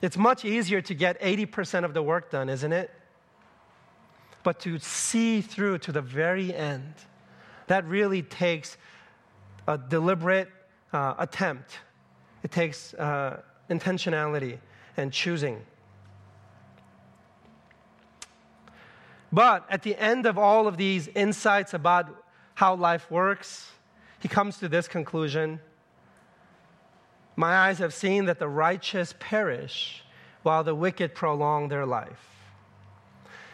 It's 0.00 0.16
much 0.16 0.44
easier 0.44 0.80
to 0.82 0.94
get 0.94 1.20
80% 1.20 1.84
of 1.84 1.94
the 1.94 2.02
work 2.02 2.30
done, 2.30 2.48
isn't 2.48 2.72
it? 2.72 2.90
But 4.44 4.60
to 4.60 4.78
see 4.78 5.40
through 5.40 5.78
to 5.78 5.92
the 5.92 6.00
very 6.00 6.54
end, 6.54 6.94
that 7.66 7.84
really 7.86 8.22
takes 8.22 8.76
a 9.66 9.76
deliberate 9.76 10.48
uh, 10.92 11.14
attempt. 11.18 11.78
It 12.42 12.52
takes 12.52 12.94
uh, 12.94 13.40
intentionality 13.68 14.58
and 14.96 15.12
choosing. 15.12 15.64
But 19.32 19.66
at 19.68 19.82
the 19.82 19.96
end 19.96 20.24
of 20.26 20.38
all 20.38 20.66
of 20.66 20.76
these 20.76 21.08
insights 21.08 21.74
about 21.74 22.24
how 22.54 22.74
life 22.74 23.10
works, 23.10 23.70
he 24.20 24.28
comes 24.28 24.58
to 24.58 24.68
this 24.68 24.88
conclusion 24.88 25.60
My 27.38 27.54
eyes 27.54 27.78
have 27.78 27.94
seen 27.94 28.24
that 28.24 28.40
the 28.40 28.48
righteous 28.48 29.14
perish 29.20 30.02
while 30.42 30.64
the 30.64 30.74
wicked 30.74 31.14
prolong 31.14 31.68
their 31.68 31.86
life. 31.86 32.28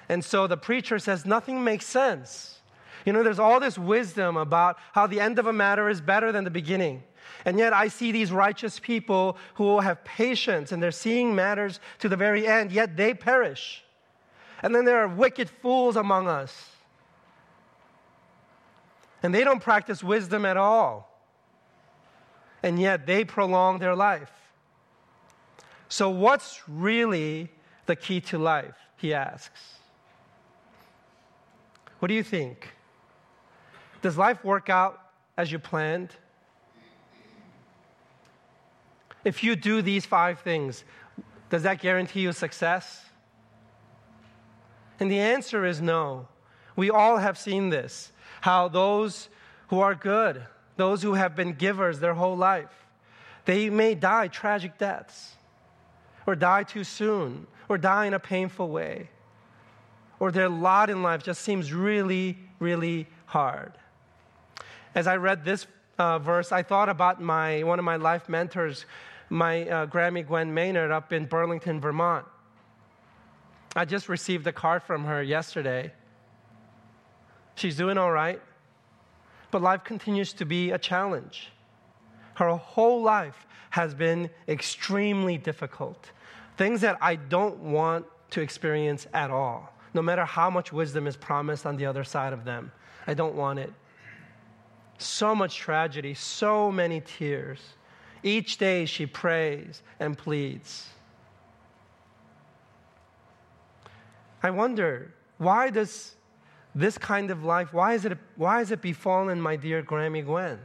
And 0.09 0.25
so 0.25 0.47
the 0.47 0.57
preacher 0.57 0.99
says 0.99 1.27
nothing 1.27 1.63
makes 1.63 1.85
sense. 1.85 2.61
You 3.05 3.13
know, 3.13 3.23
there's 3.23 3.39
all 3.39 3.61
this 3.61 3.77
wisdom 3.77 4.39
about 4.39 4.79
how 4.93 5.07
the 5.07 5.21
end 5.21 5.39
of 5.39 5.47
a 5.47 5.53
matter 5.53 5.91
is 5.91 6.01
better 6.01 6.33
than 6.33 6.45
the 6.45 6.51
beginning. 6.51 7.03
And 7.45 7.59
yet 7.59 7.75
I 7.75 7.89
see 7.89 8.11
these 8.11 8.33
righteous 8.33 8.81
people 8.81 9.37
who 9.57 9.81
have 9.81 10.03
patience 10.03 10.73
and 10.73 10.83
they're 10.83 10.91
seeing 10.91 11.35
matters 11.35 11.79
to 11.99 12.09
the 12.09 12.17
very 12.17 12.47
end, 12.47 12.73
yet 12.73 12.97
they 12.97 13.13
perish. 13.13 13.85
And 14.63 14.75
then 14.75 14.87
there 14.87 15.01
are 15.01 15.09
wicked 15.09 15.51
fools 15.51 15.97
among 15.97 16.27
us. 16.27 16.71
And 19.23 19.35
they 19.35 19.45
don't 19.45 19.61
practice 19.61 20.03
wisdom 20.03 20.47
at 20.47 20.57
all. 20.57 21.14
And 22.65 22.81
yet 22.81 23.07
they 23.07 23.27
prolong 23.27 23.79
their 23.79 23.95
life. 23.95 24.33
So, 25.91 26.09
what's 26.09 26.63
really 26.67 27.51
the 27.85 27.95
key 27.95 28.23
to 28.23 28.39
life? 28.39 28.75
He 28.97 29.13
asks. 29.13 29.61
What 31.99 32.09
do 32.09 32.15
you 32.15 32.23
think? 32.23 32.71
Does 34.01 34.17
life 34.17 34.43
work 34.43 34.71
out 34.71 34.99
as 35.37 35.53
you 35.53 35.59
planned? 35.59 36.09
If 39.27 39.45
you 39.45 39.57
do 39.57 39.83
these 39.83 40.07
five 40.07 40.41
things, 40.41 40.85
does 41.51 41.65
that 41.65 41.83
guarantee 41.83 42.21
you 42.21 42.33
success? 42.33 43.05
And 44.99 45.11
the 45.11 45.21
answer 45.21 45.67
is 45.67 45.83
no. 45.83 46.29
We 46.77 46.89
all 46.89 47.19
have 47.19 47.37
seen 47.37 47.69
this 47.69 48.11
how 48.41 48.69
those 48.69 49.29
who 49.69 49.81
are 49.81 49.95
good, 49.95 50.45
those 50.77 51.03
who 51.03 51.15
have 51.15 51.37
been 51.37 51.53
givers 51.53 52.01
their 52.01 52.15
whole 52.15 52.37
life, 52.37 52.87
they 53.45 53.71
may 53.71 53.95
die 53.95 54.29
tragic 54.29 54.79
deaths, 54.79 55.33
or 56.27 56.35
die 56.35 56.63
too 56.63 56.85
soon, 56.85 57.47
or 57.69 57.79
die 57.79 58.07
in 58.07 58.15
a 58.15 58.19
painful 58.19 58.69
way, 58.69 59.11
or 60.19 60.33
their 60.33 60.49
lot 60.49 60.91
in 60.91 61.03
life 61.03 61.23
just 61.23 61.43
seems 61.43 61.73
really, 61.73 62.39
really 62.59 63.07
hard. 63.27 63.73
As 64.95 65.07
I 65.07 65.17
read 65.17 65.45
this 65.45 65.67
uh, 65.99 66.19
verse, 66.19 66.53
I 66.53 66.63
thought 66.63 66.89
about 66.89 67.21
my, 67.21 67.63
one 67.63 67.79
of 67.79 67.85
my 67.85 67.97
life 67.97 68.29
mentors 68.29 68.87
my 69.31 69.69
uh, 69.69 69.87
Grammy 69.87 70.27
Gwen 70.27 70.53
Maynard 70.53 70.91
up 70.91 71.13
in 71.13 71.27
Burlington, 71.27 71.81
Vermont. 71.81 72.27
I 73.75 73.85
just 73.85 74.09
received 74.09 74.47
a 74.47 74.53
card 74.53 74.83
from 74.83 75.05
her 75.05 75.23
yesterday. 75.23 75.93
She's 77.57 77.77
doing 77.77 77.99
all 77.99 78.13
right, 78.13 78.41
but 79.55 79.63
life 79.63 79.85
continues 79.85 80.33
to 80.33 80.45
be 80.45 80.73
a 80.73 80.79
challenge. 80.79 81.53
Her 82.35 82.51
whole 82.57 83.03
life 83.03 83.47
has 83.71 83.95
been 83.95 84.29
extremely 84.49 85.39
difficult. 85.39 86.11
Things 86.57 86.81
that 86.81 86.99
I 87.01 87.15
don't 87.15 87.61
want 87.61 88.05
to 88.31 88.41
experience 88.41 89.07
at 89.15 89.31
all, 89.31 89.73
no 89.95 90.03
matter 90.03 90.25
how 90.25 90.51
much 90.51 90.73
wisdom 90.73 91.07
is 91.07 91.17
promised 91.17 91.67
on 91.67 91.77
the 91.77 91.87
other 91.87 92.03
side 92.03 92.33
of 92.33 92.45
them. 92.45 92.73
I 93.07 93.15
don't 93.15 93.37
want 93.37 93.61
it. 93.61 93.73
So 94.99 95.37
much 95.37 95.57
tragedy, 95.57 96.15
so 96.15 96.73
many 96.73 97.01
tears. 97.03 97.61
Each 98.25 98.59
day 98.59 98.87
she 98.87 99.07
prays 99.07 99.85
and 100.01 100.19
pleads. 100.19 100.89
I 104.43 104.51
wonder, 104.51 105.15
why 105.39 105.71
does 105.71 106.17
this 106.75 106.99
kind 106.99 107.31
of 107.31 107.45
life, 107.45 107.73
why 107.73 107.95
is 107.95 108.05
it, 108.05 108.19
why 108.37 108.61
is 108.61 108.71
it 108.71 108.83
befallen 108.83 109.41
my 109.41 109.57
dear 109.57 109.83
Grammy 109.83 110.25
Gwen? 110.25 110.59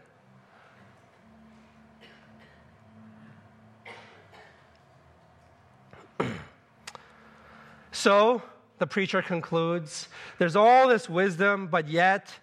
so, 7.91 8.41
the 8.79 8.87
preacher 8.87 9.21
concludes, 9.21 10.07
there's 10.37 10.55
all 10.55 10.87
this 10.87 11.07
wisdom, 11.09 11.67
but 11.67 11.87
yet 11.87 12.33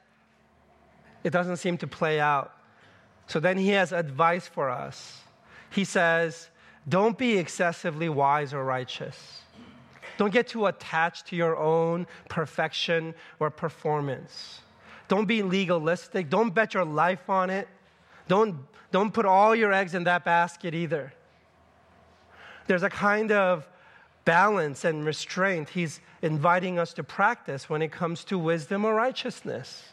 it 1.24 1.30
doesn't 1.30 1.56
seem 1.56 1.76
to 1.78 1.86
play 1.86 2.20
out. 2.20 2.52
So 3.26 3.40
then 3.40 3.58
he 3.58 3.70
has 3.70 3.90
advice 3.92 4.46
for 4.46 4.70
us. 4.70 5.20
He 5.70 5.84
says, 5.84 6.48
Don't 6.88 7.18
be 7.18 7.36
excessively 7.36 8.08
wise 8.08 8.54
or 8.54 8.64
righteous. 8.64 9.42
Don't 10.16 10.32
get 10.32 10.48
too 10.48 10.66
attached 10.66 11.26
to 11.28 11.36
your 11.36 11.56
own 11.56 12.06
perfection 12.28 13.14
or 13.38 13.50
performance. 13.50 14.60
Don't 15.08 15.26
be 15.26 15.42
legalistic. 15.42 16.30
Don't 16.30 16.54
bet 16.54 16.74
your 16.74 16.84
life 16.84 17.28
on 17.28 17.50
it. 17.50 17.68
Don't, 18.28 18.56
don't 18.90 19.12
put 19.12 19.26
all 19.26 19.54
your 19.54 19.72
eggs 19.72 19.94
in 19.94 20.04
that 20.04 20.24
basket 20.24 20.74
either. 20.74 21.12
There's 22.66 22.82
a 22.82 22.90
kind 22.90 23.30
of 23.30 23.68
balance 24.24 24.84
and 24.84 25.04
restraint 25.04 25.68
he's 25.68 26.00
inviting 26.20 26.78
us 26.78 26.92
to 26.94 27.04
practice 27.04 27.70
when 27.70 27.82
it 27.82 27.92
comes 27.92 28.24
to 28.24 28.38
wisdom 28.38 28.84
or 28.84 28.94
righteousness. 28.94 29.84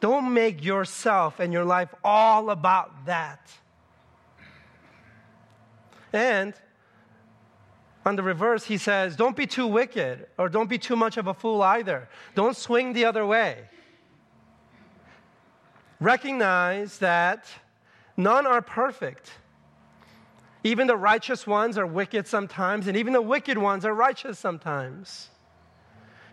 Don't 0.00 0.32
make 0.32 0.64
yourself 0.64 1.40
and 1.40 1.52
your 1.52 1.64
life 1.64 1.92
all 2.04 2.50
about 2.50 3.06
that. 3.06 3.50
And 6.12 6.54
on 8.06 8.14
the 8.14 8.22
reverse, 8.22 8.64
he 8.64 8.78
says, 8.78 9.16
Don't 9.16 9.36
be 9.36 9.46
too 9.46 9.66
wicked 9.66 10.28
or 10.38 10.48
don't 10.48 10.70
be 10.70 10.78
too 10.78 10.94
much 10.94 11.16
of 11.16 11.26
a 11.26 11.34
fool 11.34 11.60
either. 11.60 12.08
Don't 12.36 12.56
swing 12.56 12.92
the 12.92 13.04
other 13.04 13.26
way. 13.26 13.68
Recognize 15.98 16.98
that 16.98 17.46
none 18.16 18.46
are 18.46 18.62
perfect. 18.62 19.32
Even 20.62 20.86
the 20.86 20.96
righteous 20.96 21.46
ones 21.46 21.76
are 21.76 21.86
wicked 21.86 22.28
sometimes, 22.28 22.86
and 22.86 22.96
even 22.96 23.12
the 23.12 23.22
wicked 23.22 23.58
ones 23.58 23.84
are 23.84 23.94
righteous 23.94 24.38
sometimes. 24.38 25.28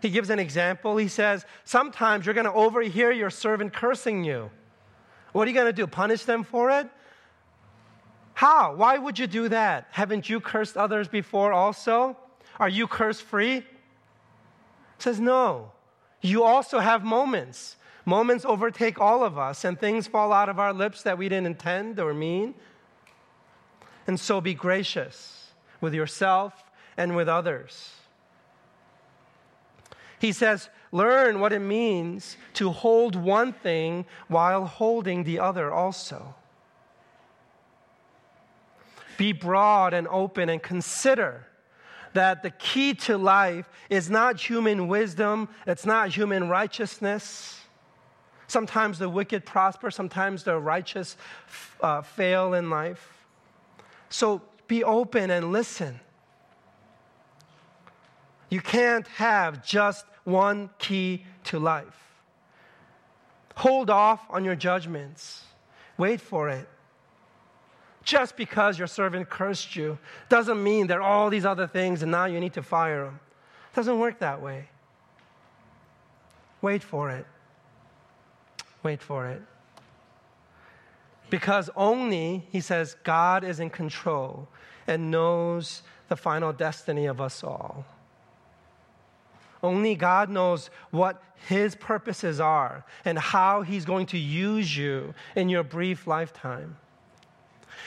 He 0.00 0.10
gives 0.10 0.30
an 0.30 0.38
example. 0.38 0.96
He 0.96 1.08
says, 1.08 1.44
Sometimes 1.64 2.24
you're 2.24 2.36
going 2.36 2.46
to 2.46 2.52
overhear 2.52 3.10
your 3.10 3.30
servant 3.30 3.72
cursing 3.72 4.22
you. 4.22 4.50
What 5.32 5.48
are 5.48 5.50
you 5.50 5.54
going 5.54 5.66
to 5.66 5.72
do? 5.72 5.88
Punish 5.88 6.24
them 6.24 6.44
for 6.44 6.70
it? 6.70 6.88
How? 8.34 8.74
Why 8.74 8.98
would 8.98 9.18
you 9.18 9.26
do 9.26 9.48
that? 9.48 9.88
Haven't 9.92 10.28
you 10.28 10.40
cursed 10.40 10.76
others 10.76 11.08
before 11.08 11.52
also? 11.52 12.16
Are 12.58 12.68
you 12.68 12.86
curse 12.86 13.20
free? 13.20 13.64
Says, 14.98 15.20
no. 15.20 15.72
You 16.20 16.42
also 16.42 16.80
have 16.80 17.04
moments. 17.04 17.76
Moments 18.04 18.44
overtake 18.44 19.00
all 19.00 19.24
of 19.24 19.38
us, 19.38 19.64
and 19.64 19.78
things 19.78 20.06
fall 20.06 20.32
out 20.32 20.48
of 20.48 20.58
our 20.58 20.72
lips 20.72 21.02
that 21.02 21.16
we 21.16 21.28
didn't 21.28 21.46
intend 21.46 21.98
or 21.98 22.12
mean. 22.12 22.54
And 24.06 24.20
so 24.20 24.40
be 24.40 24.52
gracious 24.52 25.52
with 25.80 25.94
yourself 25.94 26.52
and 26.96 27.16
with 27.16 27.28
others. 27.28 27.92
He 30.18 30.32
says, 30.32 30.68
learn 30.92 31.40
what 31.40 31.52
it 31.52 31.60
means 31.60 32.36
to 32.54 32.70
hold 32.70 33.16
one 33.16 33.52
thing 33.52 34.06
while 34.28 34.64
holding 34.66 35.24
the 35.24 35.38
other 35.38 35.72
also. 35.72 36.34
Be 39.16 39.32
broad 39.32 39.94
and 39.94 40.08
open 40.08 40.48
and 40.48 40.62
consider 40.62 41.46
that 42.14 42.42
the 42.42 42.50
key 42.50 42.94
to 42.94 43.18
life 43.18 43.68
is 43.90 44.08
not 44.08 44.40
human 44.40 44.88
wisdom, 44.88 45.48
it's 45.66 45.84
not 45.84 46.10
human 46.10 46.48
righteousness. 46.48 47.60
Sometimes 48.46 48.98
the 48.98 49.08
wicked 49.08 49.44
prosper, 49.44 49.90
sometimes 49.90 50.44
the 50.44 50.58
righteous 50.58 51.16
uh, 51.80 52.02
fail 52.02 52.54
in 52.54 52.70
life. 52.70 53.26
So 54.10 54.42
be 54.68 54.84
open 54.84 55.30
and 55.30 55.52
listen. 55.52 55.98
You 58.48 58.60
can't 58.60 59.08
have 59.08 59.64
just 59.64 60.04
one 60.22 60.70
key 60.78 61.24
to 61.44 61.58
life. 61.58 62.04
Hold 63.56 63.90
off 63.90 64.20
on 64.30 64.44
your 64.44 64.56
judgments, 64.56 65.44
wait 65.96 66.20
for 66.20 66.48
it. 66.48 66.68
Just 68.04 68.36
because 68.36 68.78
your 68.78 68.86
servant 68.86 69.30
cursed 69.30 69.74
you 69.74 69.98
doesn't 70.28 70.62
mean 70.62 70.86
there 70.86 71.02
are 71.02 71.10
all 71.10 71.30
these 71.30 71.46
other 71.46 71.66
things 71.66 72.02
and 72.02 72.10
now 72.10 72.26
you 72.26 72.38
need 72.38 72.52
to 72.52 72.62
fire 72.62 73.06
him. 73.06 73.20
It 73.72 73.76
doesn't 73.76 73.98
work 73.98 74.18
that 74.18 74.42
way. 74.42 74.68
Wait 76.60 76.82
for 76.82 77.10
it. 77.10 77.26
Wait 78.82 79.00
for 79.00 79.26
it. 79.28 79.42
Because 81.30 81.70
only, 81.74 82.46
he 82.50 82.60
says, 82.60 82.96
God 83.02 83.42
is 83.42 83.58
in 83.58 83.70
control 83.70 84.48
and 84.86 85.10
knows 85.10 85.82
the 86.08 86.16
final 86.16 86.52
destiny 86.52 87.06
of 87.06 87.20
us 87.20 87.42
all. 87.42 87.86
Only 89.62 89.94
God 89.94 90.28
knows 90.28 90.68
what 90.90 91.22
His 91.48 91.74
purposes 91.74 92.38
are 92.38 92.84
and 93.06 93.18
how 93.18 93.62
He's 93.62 93.86
going 93.86 94.04
to 94.06 94.18
use 94.18 94.76
you 94.76 95.14
in 95.34 95.48
your 95.48 95.62
brief 95.62 96.06
lifetime. 96.06 96.76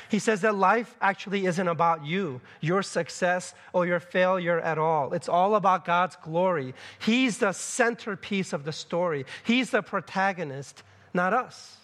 He 0.10 0.20
says 0.20 0.42
that 0.42 0.56
life 0.56 0.96
actually 1.02 1.46
isn't 1.46 1.68
about 1.68 2.06
you, 2.06 2.40
your 2.62 2.82
success, 2.82 3.54
or 3.74 3.86
your 3.86 4.00
failure 4.00 4.60
at 4.60 4.78
all. 4.78 5.14
It's 5.14 5.28
all 5.28 5.56
about 5.56 5.86
God's 5.86 6.16
glory. 6.16 6.74
He's 7.00 7.40
the 7.40 7.52
centerpiece 7.52 8.54
of 8.54 8.64
the 8.64 8.72
story, 8.72 9.26
He's 9.44 9.72
the 9.72 9.82
protagonist, 9.82 10.84
not 11.14 11.34
us. 11.34 11.78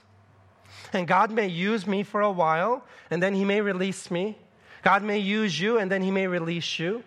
And 0.91 1.07
God 1.07 1.31
may 1.31 1.47
use 1.47 1.88
me 1.88 2.03
for 2.03 2.21
a 2.21 2.31
while, 2.31 2.86
and 3.09 3.21
then 3.21 3.33
He 3.33 3.45
may 3.45 3.62
release 3.62 4.09
me. 4.09 4.38
God 4.83 5.03
may 5.03 5.19
use 5.19 5.59
you, 5.59 5.77
and 5.77 5.91
then 5.91 6.01
He 6.01 6.12
may 6.12 6.27
release 6.27 6.79
you. 6.79 7.03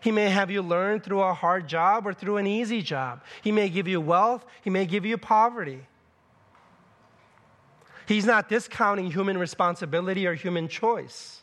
He 0.00 0.10
may 0.10 0.30
have 0.30 0.50
you 0.50 0.62
learn 0.62 1.00
through 1.00 1.20
a 1.20 1.34
hard 1.34 1.68
job 1.68 2.06
or 2.06 2.14
through 2.14 2.38
an 2.38 2.46
easy 2.46 2.80
job. 2.80 3.22
He 3.42 3.52
may 3.52 3.68
give 3.68 3.86
you 3.86 4.00
wealth, 4.00 4.44
He 4.62 4.70
may 4.70 4.86
give 4.86 5.04
you 5.04 5.18
poverty. 5.18 5.86
He's 8.10 8.26
not 8.26 8.48
discounting 8.48 9.12
human 9.12 9.38
responsibility 9.38 10.26
or 10.26 10.34
human 10.34 10.66
choice. 10.66 11.42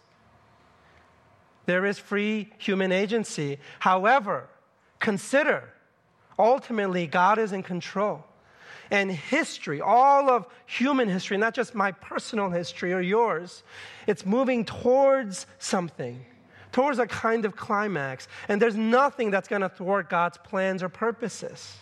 There 1.65 1.85
is 1.85 1.97
free 1.97 2.51
human 2.57 2.91
agency. 2.91 3.59
However, 3.79 4.49
consider 4.99 5.63
ultimately 6.37 7.07
God 7.07 7.39
is 7.39 7.53
in 7.53 7.63
control. 7.63 8.25
And 8.91 9.09
history, 9.09 9.79
all 9.79 10.29
of 10.29 10.45
human 10.65 11.07
history, 11.07 11.37
not 11.37 11.53
just 11.53 11.73
my 11.73 11.93
personal 11.93 12.49
history 12.49 12.91
or 12.91 12.99
yours, 12.99 13.63
it's 14.05 14.25
moving 14.25 14.65
towards 14.65 15.47
something, 15.59 16.25
towards 16.73 16.99
a 16.99 17.07
kind 17.07 17.45
of 17.45 17.55
climax. 17.55 18.27
And 18.49 18.61
there's 18.61 18.75
nothing 18.75 19.31
that's 19.31 19.47
going 19.47 19.61
to 19.61 19.69
thwart 19.69 20.09
God's 20.09 20.37
plans 20.39 20.83
or 20.83 20.89
purposes. 20.89 21.77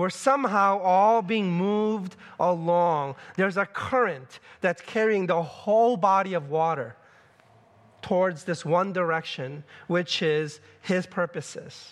We're 0.00 0.10
somehow 0.10 0.78
all 0.80 1.20
being 1.20 1.52
moved 1.52 2.16
along. 2.38 3.16
There's 3.36 3.58
a 3.58 3.66
current 3.66 4.40
that's 4.62 4.80
carrying 4.80 5.26
the 5.26 5.42
whole 5.42 5.98
body 5.98 6.32
of 6.32 6.48
water 6.48 6.96
towards 8.00 8.44
this 8.44 8.64
one 8.64 8.94
direction, 8.94 9.62
which 9.88 10.22
is 10.22 10.60
His 10.80 11.06
purposes. 11.06 11.90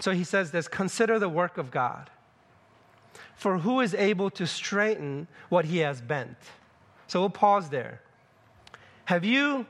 So 0.00 0.12
he 0.12 0.24
says 0.24 0.50
this 0.50 0.68
consider 0.68 1.18
the 1.18 1.28
work 1.28 1.58
of 1.58 1.70
God. 1.70 2.08
For 3.36 3.58
who 3.58 3.80
is 3.80 3.94
able 3.94 4.30
to 4.30 4.46
straighten 4.46 5.28
what 5.50 5.66
he 5.66 5.78
has 5.78 6.00
bent? 6.00 6.38
So 7.08 7.20
we'll 7.20 7.30
pause 7.30 7.68
there. 7.68 8.00
Have 9.04 9.24
you 9.24 9.66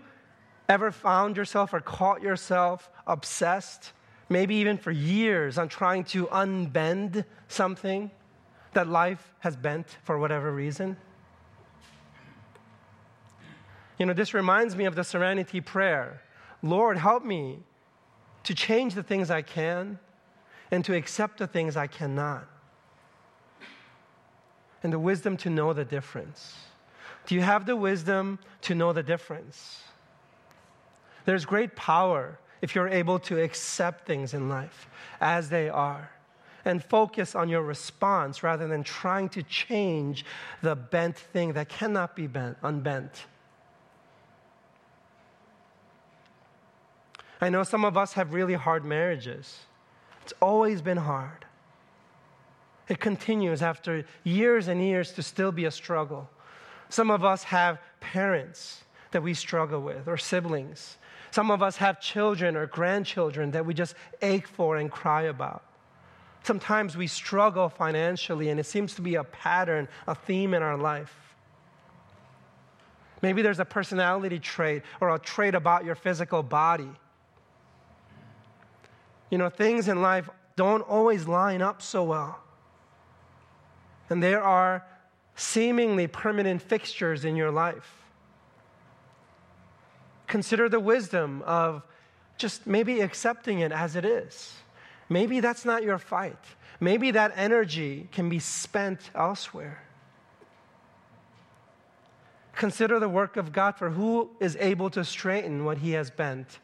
ever 0.69 0.93
found 0.93 1.37
yourself 1.37 1.75
or 1.75 1.81
caught 1.81 2.23
yourself 2.23 2.89
obsessed 3.07 3.93
maybe 4.33 4.55
even 4.57 4.79
for 4.79 4.91
years, 4.91 5.59
on 5.59 5.69
trying 5.69 6.05
to 6.05 6.27
unbend 6.27 7.25
something 7.49 8.11
that 8.73 8.89
life 8.89 9.33
has 9.41 9.55
bent 9.57 9.99
for 10.03 10.19
whatever 10.19 10.51
reason? 10.51 10.97
You 13.99 14.07
know, 14.07 14.15
this 14.15 14.35
reminds 14.35 14.75
me 14.75 14.87
of 14.87 14.97
the 14.97 15.05
serenity 15.05 15.61
prayer 15.61 16.23
Lord, 16.65 16.97
help 16.97 17.25
me 17.25 17.59
to 18.45 18.55
change 18.55 18.95
the 18.95 19.03
things 19.03 19.31
I 19.31 19.43
can 19.43 19.99
and 20.71 20.85
to 20.85 20.95
accept 20.95 21.39
the 21.39 21.47
things 21.47 21.77
I 21.77 21.89
cannot. 21.89 22.49
And 24.83 24.93
the 24.93 24.99
wisdom 24.99 25.37
to 25.39 25.51
know 25.51 25.73
the 25.73 25.85
difference. 25.85 26.57
Do 27.27 27.35
you 27.35 27.41
have 27.41 27.67
the 27.67 27.77
wisdom 27.77 28.39
to 28.63 28.75
know 28.75 28.93
the 28.93 29.03
difference? 29.03 29.83
There's 31.25 31.45
great 31.45 31.77
power 31.77 32.39
if 32.63 32.75
you're 32.75 32.89
able 32.89 33.19
to 33.19 33.43
accept 33.43 34.07
things 34.07 34.33
in 34.33 34.49
life 34.49 34.89
as 35.21 35.51
they 35.51 35.69
are 35.69 36.11
and 36.65 36.83
focus 36.83 37.35
on 37.35 37.49
your 37.49 37.63
response 37.63 38.43
rather 38.43 38.69
than 38.69 38.85
trying 38.85 39.29
to 39.29 39.43
change 39.43 40.25
the 40.63 40.77
bent 40.77 41.17
thing 41.17 41.53
that 41.55 41.69
cannot 41.69 42.15
be 42.15 42.29
bent, 42.29 42.57
unbent. 42.63 43.25
I 47.41 47.49
know 47.49 47.65
some 47.65 47.85
of 47.85 47.97
us 47.97 48.13
have 48.13 48.33
really 48.33 48.55
hard 48.55 48.85
marriages. 48.85 49.59
It's 50.23 50.33
always 50.41 50.81
been 50.81 50.99
hard. 50.99 51.45
It 52.89 53.01
continues 53.01 53.63
after 53.63 54.05
years 54.23 54.69
and 54.69 54.81
years 54.81 55.11
to 55.13 55.23
still 55.23 55.51
be 55.51 55.65
a 55.65 55.71
struggle. 55.73 56.31
Some 56.89 57.11
of 57.11 57.25
us 57.25 57.43
have 57.45 57.81
parents 57.99 58.85
that 59.11 59.23
we 59.23 59.35
struggle 59.35 59.81
with, 59.81 60.07
or 60.07 60.17
siblings. 60.17 60.97
Some 61.33 61.51
of 61.51 61.63
us 61.63 61.79
have 61.79 61.99
children 61.99 62.57
or 62.57 62.67
grandchildren 62.67 63.53
that 63.53 63.65
we 63.65 63.73
just 63.73 63.95
ache 64.21 64.47
for 64.47 64.77
and 64.77 64.91
cry 64.91 65.23
about. 65.23 65.65
Sometimes 66.43 66.95
we 66.95 67.07
struggle 67.07 67.71
financially, 67.71 68.51
and 68.51 68.61
it 68.61 68.67
seems 68.67 68.95
to 68.97 69.03
be 69.03 69.15
a 69.15 69.25
pattern, 69.25 69.89
a 70.07 70.15
theme 70.15 70.53
in 70.53 70.63
our 70.63 70.77
life. 70.77 71.15
Maybe 73.23 73.41
there's 73.41 73.61
a 73.61 73.65
personality 73.65 74.39
trait 74.41 74.83
or 75.01 75.15
a 75.15 75.19
trait 75.19 75.55
about 75.55 75.87
your 75.87 75.95
physical 75.95 76.43
body. 76.43 76.91
You 79.31 79.39
know, 79.39 79.49
things 79.49 79.89
in 79.89 80.03
life 80.03 80.29
don't 80.57 80.83
always 80.83 81.27
line 81.27 81.63
up 81.63 81.81
so 81.81 82.05
well. 82.05 82.41
And 84.11 84.23
there 84.23 84.43
are 84.43 84.85
seemingly 85.35 86.09
permanent 86.09 86.61
fixtures 86.61 87.25
in 87.25 87.37
your 87.37 87.51
life. 87.51 88.02
Consider 90.27 90.69
the 90.69 90.81
wisdom 90.81 91.43
of 91.43 91.83
just 92.39 92.67
maybe 92.67 93.01
accepting 93.01 93.61
it 93.61 93.73
as 93.73 93.97
it 93.97 94.05
is. 94.05 94.55
Maybe 95.09 95.41
that's 95.41 95.65
not 95.65 95.83
your 95.83 95.99
fight. 95.99 96.39
Maybe 96.81 97.11
that 97.13 97.33
energy 97.37 98.09
can 98.13 98.29
be 98.29 98.39
spent 98.39 99.11
elsewhere. 99.15 99.83
Consider 102.55 102.99
the 102.99 103.09
work 103.09 103.37
of 103.37 103.53
God 103.53 103.77
for 103.77 103.91
who 103.91 104.31
is 104.41 104.57
able 104.59 104.91
to 104.91 105.05
straighten 105.05 105.65
what 105.65 105.79
he 105.79 105.93
has 105.93 106.11
bent. 106.11 106.59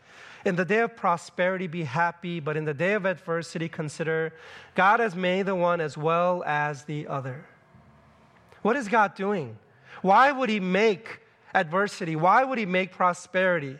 In 0.45 0.57
the 0.57 0.65
day 0.65 0.81
of 0.81 0.97
prosperity, 0.97 1.67
be 1.67 1.85
happy, 1.85 2.41
but 2.41 2.57
in 2.57 2.65
the 2.65 2.75
day 2.75 2.95
of 2.95 3.05
adversity, 3.05 3.69
consider 3.69 4.33
God 4.75 5.01
has 5.01 5.15
made 5.15 5.47
the 5.47 5.55
one 5.55 5.81
as 5.81 5.97
well 5.97 6.43
as 6.47 6.85
the 6.85 7.07
other. 7.07 7.45
What 8.63 8.77
is 8.77 8.89
God 8.89 9.15
doing? 9.15 9.59
Why 10.03 10.31
would 10.31 10.49
he 10.49 10.61
make 10.61 11.21
adversity? 11.61 12.17
Why 12.17 12.45
would 12.45 12.59
he 12.59 12.67
make 12.67 12.93
prosperity? 12.93 13.79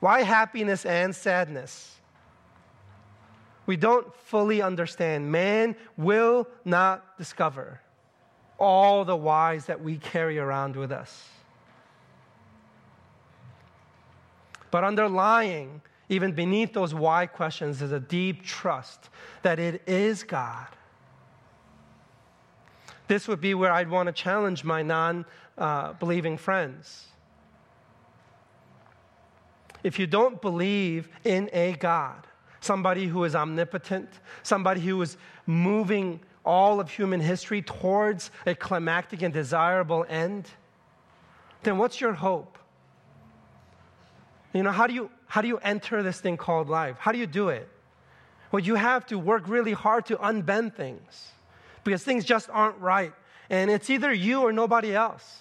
Why 0.00 0.22
happiness 0.22 0.86
and 0.86 1.14
sadness? 1.14 1.98
we 3.68 3.76
don't 3.76 4.16
fully 4.24 4.62
understand. 4.62 5.30
Man 5.30 5.76
will 5.98 6.48
not 6.64 7.18
discover 7.18 7.82
all 8.58 9.04
the 9.04 9.14
whys 9.14 9.66
that 9.66 9.84
we 9.84 9.98
carry 9.98 10.38
around 10.38 10.74
with 10.74 10.90
us. 10.90 11.28
But 14.70 14.84
underlying, 14.84 15.82
even 16.08 16.32
beneath 16.32 16.72
those 16.72 16.94
why 16.94 17.26
questions, 17.26 17.82
is 17.82 17.92
a 17.92 18.00
deep 18.00 18.42
trust 18.42 19.10
that 19.42 19.58
it 19.58 19.82
is 19.86 20.22
God. 20.22 20.68
This 23.08 23.26
would 23.26 23.40
be 23.40 23.54
where 23.54 23.72
I'd 23.72 23.90
want 23.90 24.06
to 24.06 24.12
challenge 24.12 24.62
my 24.62 24.82
non 24.82 25.24
uh, 25.56 25.94
believing 25.94 26.36
friends. 26.36 27.06
If 29.82 29.98
you 29.98 30.06
don't 30.06 30.40
believe 30.40 31.08
in 31.24 31.48
a 31.52 31.72
God, 31.72 32.26
somebody 32.60 33.06
who 33.06 33.24
is 33.24 33.34
omnipotent, 33.34 34.10
somebody 34.42 34.82
who 34.82 35.00
is 35.00 35.16
moving 35.46 36.20
all 36.44 36.80
of 36.80 36.90
human 36.90 37.20
history 37.20 37.62
towards 37.62 38.30
a 38.46 38.54
climactic 38.54 39.22
and 39.22 39.32
desirable 39.32 40.04
end, 40.08 40.48
then 41.62 41.78
what's 41.78 42.00
your 42.00 42.12
hope? 42.12 42.58
You 44.52 44.62
know, 44.62 44.72
how 44.72 44.86
do 44.86 44.94
you, 44.94 45.10
how 45.26 45.40
do 45.40 45.48
you 45.48 45.58
enter 45.58 46.02
this 46.02 46.20
thing 46.20 46.36
called 46.36 46.68
life? 46.68 46.96
How 46.98 47.12
do 47.12 47.18
you 47.18 47.26
do 47.26 47.48
it? 47.48 47.68
Well, 48.50 48.60
you 48.60 48.74
have 48.74 49.06
to 49.06 49.18
work 49.18 49.48
really 49.48 49.72
hard 49.72 50.06
to 50.06 50.16
unbend 50.16 50.74
things 50.74 51.32
because 51.88 52.04
things 52.04 52.26
just 52.26 52.50
aren't 52.50 52.78
right. 52.80 53.14
And 53.48 53.70
it's 53.70 53.88
either 53.88 54.12
you 54.12 54.42
or 54.42 54.52
nobody 54.52 54.94
else. 54.94 55.40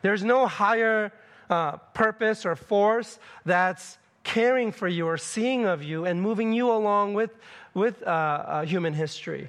There's 0.00 0.24
no 0.24 0.46
higher 0.46 1.12
uh, 1.50 1.76
purpose 1.92 2.46
or 2.46 2.56
force 2.56 3.18
that's 3.44 3.98
caring 4.24 4.72
for 4.72 4.88
you 4.88 5.06
or 5.06 5.18
seeing 5.18 5.66
of 5.66 5.82
you 5.82 6.06
and 6.06 6.22
moving 6.22 6.54
you 6.54 6.72
along 6.72 7.12
with, 7.12 7.30
with 7.74 8.02
uh, 8.02 8.06
uh, 8.06 8.64
human 8.64 8.94
history. 8.94 9.48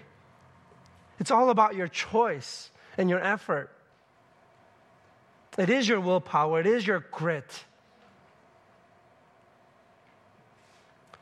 It's 1.18 1.32
all 1.32 1.50
about 1.50 1.76
your 1.76 1.88
choice 1.88 2.72
and 2.98 3.10
your 3.10 3.24
effort. 3.24 3.72
It 5.58 5.70
is 5.70 5.88
your 5.88 6.02
willpower, 6.02 6.60
it 6.60 6.68
is 6.68 6.86
your 6.86 7.06
grit. 7.10 7.64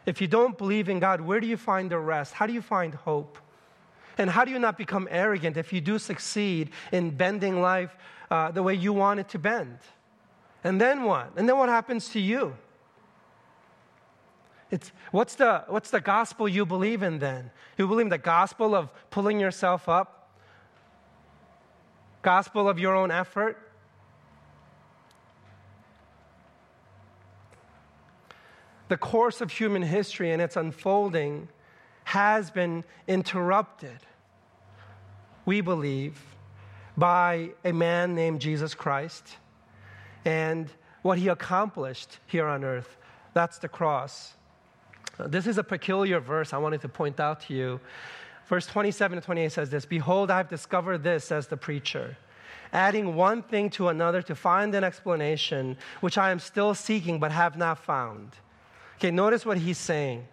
If 0.08 0.20
you 0.20 0.28
don't 0.28 0.58
believe 0.58 0.90
in 0.90 1.00
God, 1.00 1.22
where 1.22 1.40
do 1.40 1.46
you 1.46 1.58
find 1.58 1.92
the 1.92 2.00
rest? 2.00 2.34
How 2.34 2.48
do 2.48 2.54
you 2.54 2.62
find 2.64 2.96
hope? 2.96 3.38
And 4.18 4.30
how 4.30 4.46
do 4.46 4.52
you 4.52 4.60
not 4.60 4.78
become 4.78 5.08
arrogant 5.12 5.58
if 5.58 5.74
you 5.74 5.82
do 5.82 6.00
succeed 6.00 6.72
in 6.92 7.12
bending 7.12 7.62
life 7.62 7.96
uh, 8.32 8.52
the 8.52 8.64
way 8.64 8.74
you 8.74 8.94
want 8.94 9.20
it 9.20 9.30
to 9.30 9.40
bend? 9.40 9.80
And 10.64 10.80
then 10.80 11.04
what? 11.04 11.32
And 11.36 11.48
then 11.48 11.58
what 11.58 11.70
happens 11.70 12.10
to 12.10 12.20
you? 12.20 12.56
It's, 14.72 14.92
what's, 15.12 15.36
the, 15.36 15.64
what's 15.68 15.92
the 15.92 16.02
gospel 16.02 16.50
you 16.50 16.66
believe 16.66 17.04
in 17.04 17.20
then? 17.20 17.52
You 17.78 17.88
believe 17.88 18.08
in 18.08 18.10
the 18.10 18.18
gospel 18.18 18.74
of 18.74 18.90
pulling 19.12 19.40
yourself 19.40 19.88
up? 19.88 20.32
Gospel 22.22 22.68
of 22.68 22.80
your 22.80 22.96
own 22.96 23.12
effort? 23.12 23.58
The 28.88 28.98
course 28.98 29.42
of 29.42 29.52
human 29.52 29.84
history 29.84 30.32
and 30.32 30.42
its 30.42 30.56
unfolding 30.56 31.48
has 32.06 32.52
been 32.52 32.84
interrupted, 33.08 33.98
we 35.46 35.60
believe, 35.60 36.22
by 36.96 37.50
a 37.66 37.74
man 37.74 38.16
named 38.16 38.40
Jesus 38.40 38.74
Christ 38.74 39.38
and 40.24 40.70
what 41.02 41.18
he 41.18 41.28
accomplished 41.28 42.20
here 42.26 42.48
on 42.48 42.64
earth. 42.64 42.98
That's 43.34 43.58
the 43.58 43.68
cross. 43.68 44.34
Uh, 45.20 45.28
this 45.28 45.48
is 45.48 45.58
a 45.58 45.64
peculiar 45.64 46.20
verse 46.20 46.54
I 46.54 46.58
wanted 46.58 46.82
to 46.82 46.90
point 46.90 47.20
out 47.20 47.42
to 47.42 47.54
you. 47.54 47.80
Verse 48.48 48.68
27 48.68 49.20
to 49.20 49.26
28 49.26 49.52
says 49.52 49.70
this 49.70 49.86
Behold, 49.86 50.30
I've 50.30 50.48
discovered 50.48 51.04
this, 51.04 51.26
says 51.26 51.48
the 51.48 51.58
preacher, 51.58 52.18
adding 52.72 53.16
one 53.16 53.42
thing 53.42 53.70
to 53.72 53.90
another 53.90 54.22
to 54.22 54.36
find 54.36 54.74
an 54.76 54.84
explanation, 54.84 55.78
which 56.02 56.18
I 56.18 56.30
am 56.30 56.40
still 56.40 56.76
seeking 56.76 57.20
but 57.20 57.32
have 57.32 57.58
not 57.58 57.80
found. 57.80 58.32
Okay, 58.98 59.12
notice 59.12 59.46
what 59.46 59.58
he's 59.58 59.80
saying. 59.80 60.28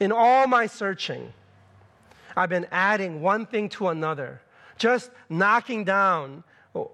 In 0.00 0.12
all 0.12 0.46
my 0.46 0.66
searching, 0.66 1.32
I've 2.36 2.50
been 2.50 2.66
adding 2.70 3.22
one 3.22 3.46
thing 3.46 3.68
to 3.70 3.88
another, 3.88 4.40
just 4.78 5.10
knocking 5.28 5.84
down 5.84 6.44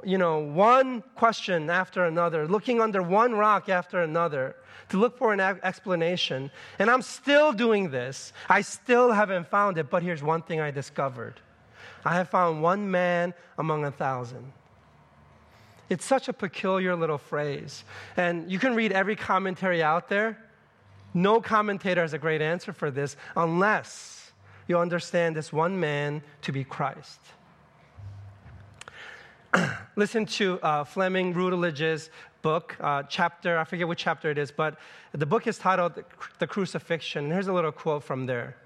you 0.04 0.18
know, 0.18 0.38
one 0.38 1.02
question 1.16 1.70
after 1.70 2.04
another, 2.04 2.46
looking 2.46 2.80
under 2.80 3.02
one 3.02 3.34
rock 3.34 3.68
after 3.68 4.02
another 4.02 4.56
to 4.90 4.98
look 4.98 5.16
for 5.18 5.32
an 5.32 5.40
explanation. 5.40 6.50
And 6.78 6.90
I'm 6.90 7.02
still 7.02 7.52
doing 7.52 7.90
this. 7.90 8.32
I 8.48 8.60
still 8.60 9.10
haven't 9.12 9.48
found 9.48 9.78
it, 9.78 9.90
but 9.90 10.02
here's 10.02 10.22
one 10.22 10.42
thing 10.42 10.60
I 10.60 10.70
discovered 10.70 11.40
I 12.04 12.14
have 12.14 12.28
found 12.28 12.62
one 12.62 12.90
man 12.90 13.32
among 13.58 13.84
a 13.84 13.90
thousand. 13.90 14.52
It's 15.88 16.04
such 16.04 16.28
a 16.28 16.32
peculiar 16.32 16.96
little 16.96 17.18
phrase. 17.18 17.84
And 18.16 18.50
you 18.50 18.58
can 18.58 18.74
read 18.74 18.92
every 18.92 19.14
commentary 19.14 19.82
out 19.82 20.08
there. 20.08 20.41
No 21.14 21.40
commentator 21.40 22.00
has 22.02 22.12
a 22.12 22.18
great 22.18 22.40
answer 22.40 22.72
for 22.72 22.90
this 22.90 23.16
unless 23.36 24.32
you 24.68 24.78
understand 24.78 25.36
this 25.36 25.52
one 25.52 25.78
man 25.78 26.22
to 26.42 26.52
be 26.52 26.64
Christ. 26.64 27.20
listen 29.96 30.24
to 30.24 30.58
uh, 30.60 30.84
Fleming 30.84 31.34
Rutledge's 31.34 32.10
book, 32.40 32.76
uh, 32.80 33.02
chapter, 33.04 33.58
I 33.58 33.64
forget 33.64 33.86
which 33.86 33.98
chapter 33.98 34.30
it 34.30 34.38
is, 34.38 34.50
but 34.50 34.78
the 35.12 35.26
book 35.26 35.46
is 35.46 35.58
titled 35.58 36.02
The 36.38 36.46
Crucifixion. 36.46 37.24
And 37.24 37.32
here's 37.32 37.48
a 37.48 37.52
little 37.52 37.72
quote 37.72 38.02
from 38.02 38.26
there. 38.26 38.56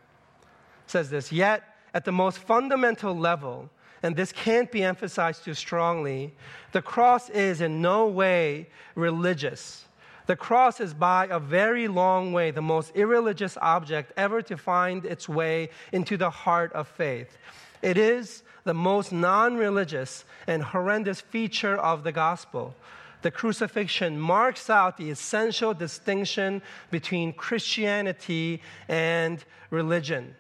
It 0.85 0.91
says 0.91 1.11
this 1.11 1.33
Yet, 1.33 1.63
at 1.93 2.05
the 2.05 2.13
most 2.13 2.39
fundamental 2.39 3.17
level, 3.17 3.69
and 4.03 4.15
this 4.15 4.33
can't 4.33 4.71
be 4.71 4.83
emphasized 4.83 5.45
too 5.45 5.55
strongly, 5.55 6.35
the 6.73 6.83
cross 6.83 7.29
is 7.31 7.61
in 7.61 7.83
no 7.83 8.07
way 8.07 8.69
religious. 8.95 9.86
The 10.27 10.37
cross 10.37 10.81
is 10.81 10.93
by 10.93 11.29
a 11.29 11.39
very 11.39 11.87
long 11.87 12.33
way 12.33 12.51
the 12.51 12.63
most 12.63 12.95
irreligious 12.97 13.57
object 13.63 14.13
ever 14.17 14.43
to 14.43 14.57
find 14.57 15.05
its 15.05 15.29
way 15.29 15.71
into 15.93 16.17
the 16.17 16.31
heart 16.31 16.73
of 16.73 16.89
faith. 16.89 17.39
It 17.81 17.97
is 17.97 18.43
the 18.65 18.75
most 18.75 19.13
non 19.13 19.57
religious 19.57 20.25
and 20.49 20.63
horrendous 20.63 21.21
feature 21.21 21.77
of 21.77 22.03
the 22.03 22.13
gospel. 22.13 22.75
The 23.23 23.31
crucifixion 23.31 24.19
marks 24.21 24.69
out 24.69 24.97
the 24.97 25.11
essential 25.11 25.73
distinction 25.73 26.63
between 26.91 27.33
Christianity 27.33 28.63
and 28.89 29.45
religion. 29.71 30.35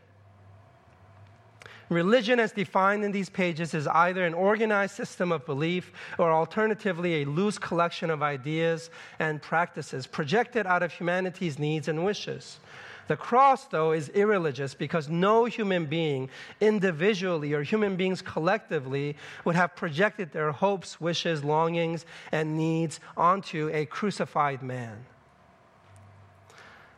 Religion, 1.88 2.40
as 2.40 2.50
defined 2.50 3.04
in 3.04 3.12
these 3.12 3.30
pages, 3.30 3.72
is 3.72 3.86
either 3.86 4.26
an 4.26 4.34
organized 4.34 4.96
system 4.96 5.30
of 5.30 5.46
belief 5.46 5.92
or 6.18 6.32
alternatively 6.32 7.22
a 7.22 7.26
loose 7.26 7.58
collection 7.58 8.10
of 8.10 8.22
ideas 8.22 8.90
and 9.20 9.40
practices 9.40 10.06
projected 10.06 10.66
out 10.66 10.82
of 10.82 10.92
humanity's 10.92 11.58
needs 11.58 11.86
and 11.86 12.04
wishes. 12.04 12.58
The 13.06 13.16
cross, 13.16 13.66
though, 13.66 13.92
is 13.92 14.08
irreligious 14.08 14.74
because 14.74 15.08
no 15.08 15.44
human 15.44 15.86
being, 15.86 16.28
individually 16.60 17.52
or 17.52 17.62
human 17.62 17.94
beings 17.94 18.20
collectively, 18.20 19.16
would 19.44 19.54
have 19.54 19.76
projected 19.76 20.32
their 20.32 20.50
hopes, 20.50 21.00
wishes, 21.00 21.44
longings, 21.44 22.04
and 22.32 22.56
needs 22.56 22.98
onto 23.16 23.70
a 23.72 23.86
crucified 23.86 24.60
man. 24.60 25.04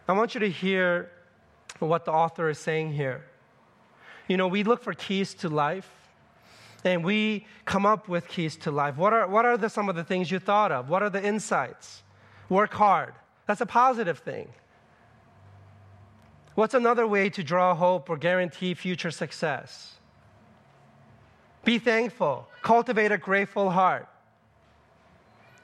I 0.08 0.12
want 0.12 0.32
you 0.32 0.40
to 0.40 0.50
hear 0.50 1.10
what 1.78 2.06
the 2.06 2.12
author 2.12 2.48
is 2.48 2.58
saying 2.58 2.94
here. 2.94 3.24
You 4.28 4.36
know, 4.36 4.46
we 4.46 4.62
look 4.62 4.82
for 4.82 4.94
keys 4.94 5.34
to 5.34 5.48
life 5.48 5.90
and 6.84 7.04
we 7.04 7.46
come 7.64 7.86
up 7.86 8.08
with 8.08 8.28
keys 8.28 8.56
to 8.56 8.70
life. 8.70 8.96
What 8.96 9.12
are, 9.12 9.26
what 9.26 9.44
are 9.44 9.56
the, 9.56 9.68
some 9.68 9.88
of 9.88 9.96
the 9.96 10.04
things 10.04 10.30
you 10.30 10.38
thought 10.38 10.70
of? 10.70 10.88
What 10.88 11.02
are 11.02 11.10
the 11.10 11.24
insights? 11.24 12.02
Work 12.48 12.74
hard. 12.74 13.14
That's 13.46 13.60
a 13.60 13.66
positive 13.66 14.18
thing. 14.18 14.48
What's 16.54 16.74
another 16.74 17.06
way 17.06 17.30
to 17.30 17.42
draw 17.42 17.74
hope 17.74 18.10
or 18.10 18.16
guarantee 18.16 18.74
future 18.74 19.10
success? 19.10 19.94
Be 21.64 21.78
thankful, 21.78 22.48
cultivate 22.62 23.12
a 23.12 23.18
grateful 23.18 23.70
heart. 23.70 24.08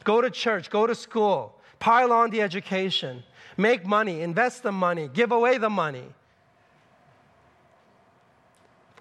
Go 0.04 0.20
to 0.20 0.30
church, 0.30 0.70
go 0.70 0.86
to 0.86 0.94
school, 0.94 1.54
pile 1.78 2.12
on 2.12 2.30
the 2.30 2.42
education, 2.42 3.24
make 3.56 3.86
money, 3.86 4.20
invest 4.20 4.62
the 4.62 4.72
money, 4.72 5.08
give 5.12 5.32
away 5.32 5.58
the 5.58 5.70
money. 5.70 6.04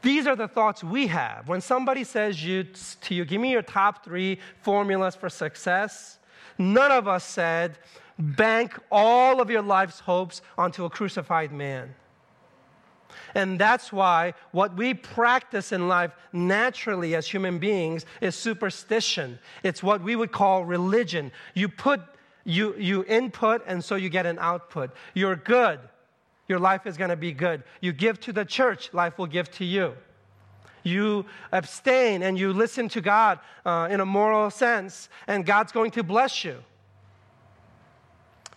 These 0.04 0.28
are 0.28 0.36
the 0.36 0.50
thoughts 0.50 0.84
we 0.84 1.08
have. 1.08 1.48
When 1.48 1.62
somebody 1.62 2.04
says 2.04 2.44
you, 2.44 2.66
to 3.02 3.16
you, 3.16 3.24
give 3.24 3.40
me 3.40 3.52
your 3.52 3.62
top 3.62 4.04
three 4.04 4.38
formulas 4.62 5.16
for 5.16 5.30
success, 5.30 6.20
none 6.58 6.92
of 6.92 7.08
us 7.08 7.24
said, 7.24 7.78
bank 8.20 8.78
all 8.92 9.42
of 9.42 9.50
your 9.50 9.62
life's 9.62 10.02
hopes 10.02 10.42
onto 10.58 10.84
a 10.84 10.90
crucified 10.90 11.54
man. 11.54 11.96
And 13.34 13.58
that's 13.58 13.94
why 13.94 14.34
what 14.52 14.76
we 14.76 14.94
practice 14.94 15.72
in 15.72 15.88
life 15.88 16.12
naturally 16.34 17.16
as 17.16 17.26
human 17.26 17.58
beings 17.58 18.06
is 18.20 18.36
superstition. 18.36 19.40
It's 19.64 19.82
what 19.82 20.04
we 20.04 20.18
would 20.18 20.34
call 20.34 20.66
religion. 20.66 21.32
You 21.54 21.70
put, 21.70 22.02
you, 22.44 22.76
you 22.76 23.06
input, 23.08 23.64
and 23.66 23.84
so 23.84 23.96
you 23.96 24.10
get 24.10 24.26
an 24.26 24.38
output. 24.40 24.92
You're 25.14 25.38
good 25.38 25.80
your 26.48 26.60
life 26.60 26.86
is 26.86 26.98
going 26.98 27.10
to 27.10 27.16
be 27.16 27.32
good. 27.32 27.64
You 27.82 27.94
give 27.94 28.20
to 28.22 28.34
the 28.34 28.46
church, 28.46 28.94
life 28.94 29.18
will 29.18 29.28
give 29.28 29.50
to 29.52 29.66
you. 29.66 29.96
You 30.84 31.26
abstain 31.52 32.24
and 32.24 32.38
you 32.38 32.52
listen 32.52 32.90
to 32.90 33.02
God 33.02 33.40
uh, 33.66 33.88
in 33.90 34.02
a 34.02 34.06
moral 34.06 34.50
sense, 34.50 35.10
and 35.28 35.46
God's 35.46 35.72
going 35.72 35.92
to 35.92 36.04
bless 36.04 36.44
you. 36.44 36.58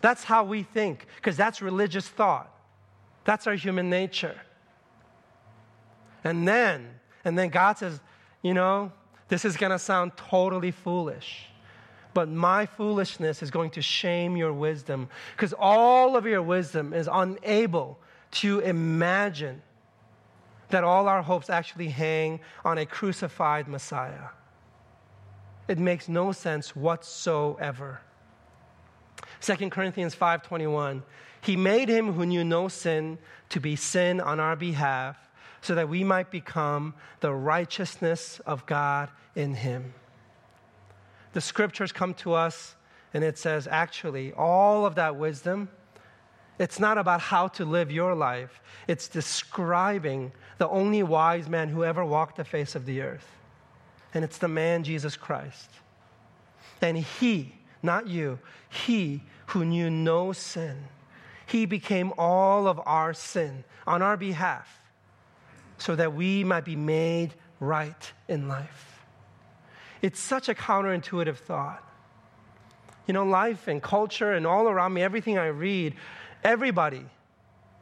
That's 0.00 0.24
how 0.24 0.44
we 0.44 0.62
think, 0.62 1.06
because 1.16 1.36
that's 1.36 1.62
religious 1.62 2.08
thought. 2.08 2.52
That's 3.24 3.46
our 3.46 3.54
human 3.54 3.88
nature. 3.88 4.40
And 6.24 6.46
then, 6.46 6.88
and 7.24 7.38
then 7.38 7.48
God 7.48 7.78
says, 7.78 8.00
you 8.42 8.54
know, 8.54 8.92
this 9.28 9.44
is 9.44 9.56
going 9.56 9.72
to 9.72 9.78
sound 9.78 10.16
totally 10.16 10.70
foolish 10.70 11.46
but 12.16 12.30
my 12.30 12.64
foolishness 12.64 13.42
is 13.42 13.50
going 13.50 13.68
to 13.68 13.82
shame 13.82 14.38
your 14.38 14.50
wisdom 14.50 15.06
because 15.32 15.52
all 15.52 16.16
of 16.16 16.24
your 16.24 16.40
wisdom 16.40 16.94
is 16.94 17.10
unable 17.12 17.98
to 18.30 18.60
imagine 18.60 19.60
that 20.70 20.82
all 20.82 21.08
our 21.08 21.20
hopes 21.20 21.50
actually 21.50 21.90
hang 21.90 22.40
on 22.64 22.78
a 22.78 22.86
crucified 22.86 23.68
Messiah. 23.68 24.30
It 25.68 25.78
makes 25.78 26.08
no 26.08 26.32
sense 26.32 26.74
whatsoever. 26.74 28.00
2 29.42 29.68
Corinthians 29.68 30.14
5:21 30.14 31.02
He 31.42 31.54
made 31.54 31.90
him 31.90 32.14
who 32.14 32.24
knew 32.24 32.44
no 32.44 32.68
sin 32.68 33.18
to 33.50 33.60
be 33.60 33.76
sin 33.76 34.22
on 34.22 34.40
our 34.40 34.56
behalf 34.56 35.18
so 35.60 35.74
that 35.74 35.90
we 35.90 36.02
might 36.02 36.30
become 36.30 36.94
the 37.20 37.34
righteousness 37.34 38.40
of 38.46 38.64
God 38.64 39.10
in 39.34 39.52
him 39.52 39.92
the 41.36 41.40
scriptures 41.42 41.92
come 41.92 42.14
to 42.14 42.32
us 42.32 42.76
and 43.12 43.22
it 43.22 43.36
says, 43.36 43.68
actually, 43.70 44.32
all 44.32 44.86
of 44.86 44.94
that 44.94 45.16
wisdom, 45.16 45.68
it's 46.58 46.80
not 46.80 46.96
about 46.96 47.20
how 47.20 47.46
to 47.46 47.66
live 47.66 47.92
your 47.92 48.14
life, 48.14 48.62
it's 48.88 49.06
describing 49.06 50.32
the 50.56 50.66
only 50.70 51.02
wise 51.02 51.46
man 51.46 51.68
who 51.68 51.84
ever 51.84 52.02
walked 52.06 52.38
the 52.38 52.44
face 52.44 52.74
of 52.74 52.86
the 52.86 53.02
earth. 53.02 53.28
And 54.14 54.24
it's 54.24 54.38
the 54.38 54.48
man, 54.48 54.82
Jesus 54.82 55.14
Christ. 55.14 55.68
And 56.80 56.96
he, 56.96 57.52
not 57.82 58.06
you, 58.06 58.38
he 58.70 59.22
who 59.48 59.66
knew 59.66 59.90
no 59.90 60.32
sin, 60.32 60.84
he 61.44 61.66
became 61.66 62.14
all 62.16 62.66
of 62.66 62.80
our 62.86 63.12
sin 63.12 63.62
on 63.86 64.00
our 64.00 64.16
behalf 64.16 64.80
so 65.76 65.94
that 65.96 66.14
we 66.14 66.44
might 66.44 66.64
be 66.64 66.76
made 66.76 67.34
right 67.60 68.10
in 68.26 68.48
life. 68.48 68.85
It's 70.02 70.20
such 70.20 70.48
a 70.48 70.54
counterintuitive 70.54 71.36
thought. 71.36 71.82
You 73.06 73.14
know, 73.14 73.24
life 73.24 73.68
and 73.68 73.82
culture 73.82 74.32
and 74.32 74.46
all 74.46 74.68
around 74.68 74.92
me, 74.92 75.02
everything 75.02 75.38
I 75.38 75.46
read, 75.46 75.94
everybody, 76.42 77.04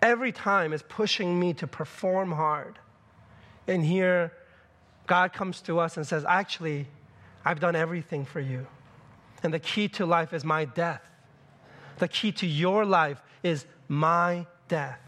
every 0.03 0.33
time 0.33 0.73
is 0.73 0.83
pushing 0.83 1.39
me 1.41 1.55
to 1.55 1.67
perform 1.67 2.33
hard. 2.33 2.79
And 3.67 3.85
here, 3.85 4.33
God 5.07 5.33
comes 5.33 5.61
to 5.63 5.79
us 5.79 5.97
and 5.97 6.07
says, 6.07 6.25
Actually, 6.27 6.87
I've 7.45 7.61
done 7.61 7.75
everything 7.75 8.25
for 8.25 8.41
you. 8.41 8.67
And 9.43 9.53
the 9.53 9.59
key 9.59 9.89
to 9.89 10.07
life 10.07 10.33
is 10.33 10.45
my 10.45 10.65
death. 10.65 11.03
The 11.99 12.09
key 12.09 12.33
to 12.33 12.47
your 12.47 12.85
life 12.85 13.23
is 13.43 13.67
my 13.89 14.47
death. 14.69 14.99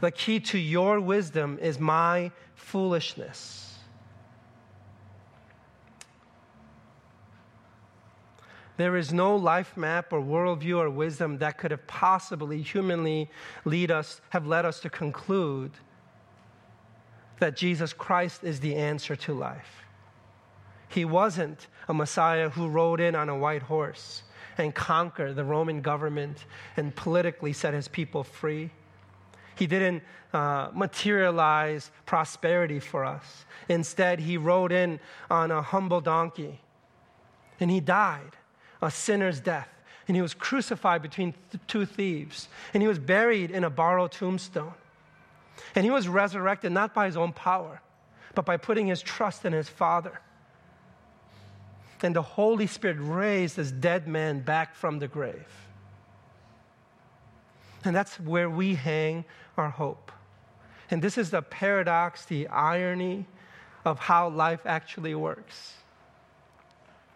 The 0.00 0.10
key 0.10 0.40
to 0.40 0.58
your 0.58 1.00
wisdom 1.00 1.58
is 1.60 1.78
my 1.78 2.32
foolishness. 2.54 3.65
There 8.76 8.96
is 8.96 9.12
no 9.12 9.36
life 9.36 9.76
map 9.76 10.12
or 10.12 10.20
worldview 10.20 10.78
or 10.78 10.90
wisdom 10.90 11.38
that 11.38 11.56
could 11.56 11.70
have 11.70 11.86
possibly 11.86 12.60
humanly 12.60 13.30
lead 13.64 13.90
us, 13.90 14.20
have 14.30 14.46
led 14.46 14.66
us 14.66 14.80
to 14.80 14.90
conclude 14.90 15.72
that 17.38 17.56
Jesus 17.56 17.92
Christ 17.92 18.44
is 18.44 18.60
the 18.60 18.76
answer 18.76 19.16
to 19.16 19.32
life. 19.32 19.84
He 20.88 21.04
wasn't 21.04 21.66
a 21.88 21.94
Messiah 21.94 22.50
who 22.50 22.68
rode 22.68 23.00
in 23.00 23.14
on 23.14 23.28
a 23.28 23.36
white 23.36 23.62
horse 23.62 24.22
and 24.58 24.74
conquered 24.74 25.36
the 25.36 25.44
Roman 25.44 25.80
government 25.80 26.44
and 26.76 26.94
politically 26.94 27.52
set 27.52 27.74
his 27.74 27.88
people 27.88 28.24
free. 28.24 28.70
He 29.54 29.66
didn't 29.66 30.02
uh, 30.32 30.68
materialize 30.74 31.90
prosperity 32.04 32.78
for 32.78 33.04
us. 33.04 33.46
Instead, 33.68 34.20
he 34.20 34.36
rode 34.36 34.72
in 34.72 35.00
on 35.30 35.50
a 35.50 35.62
humble 35.62 36.00
donkey 36.00 36.60
and 37.58 37.70
he 37.70 37.80
died 37.80 38.36
a 38.82 38.90
sinner's 38.90 39.40
death. 39.40 39.68
And 40.08 40.16
he 40.16 40.22
was 40.22 40.34
crucified 40.34 41.02
between 41.02 41.34
th- 41.50 41.62
two 41.66 41.84
thieves. 41.84 42.48
And 42.72 42.82
he 42.82 42.88
was 42.88 42.98
buried 42.98 43.50
in 43.50 43.64
a 43.64 43.70
borrowed 43.70 44.12
tombstone. 44.12 44.74
And 45.74 45.84
he 45.84 45.90
was 45.90 46.06
resurrected 46.06 46.72
not 46.72 46.94
by 46.94 47.06
his 47.06 47.16
own 47.16 47.32
power, 47.32 47.80
but 48.34 48.44
by 48.44 48.56
putting 48.56 48.86
his 48.86 49.02
trust 49.02 49.44
in 49.44 49.52
his 49.52 49.68
Father. 49.68 50.20
And 52.02 52.14
the 52.14 52.22
Holy 52.22 52.66
Spirit 52.66 52.98
raised 53.00 53.56
this 53.56 53.72
dead 53.72 54.06
man 54.06 54.40
back 54.40 54.74
from 54.74 54.98
the 54.98 55.08
grave. 55.08 55.48
And 57.84 57.96
that's 57.96 58.20
where 58.20 58.50
we 58.50 58.74
hang 58.74 59.24
our 59.56 59.70
hope. 59.70 60.12
And 60.90 61.02
this 61.02 61.18
is 61.18 61.30
the 61.30 61.42
paradox, 61.42 62.24
the 62.26 62.46
irony 62.48 63.26
of 63.84 63.98
how 63.98 64.28
life 64.28 64.60
actually 64.66 65.14
works. 65.14 65.74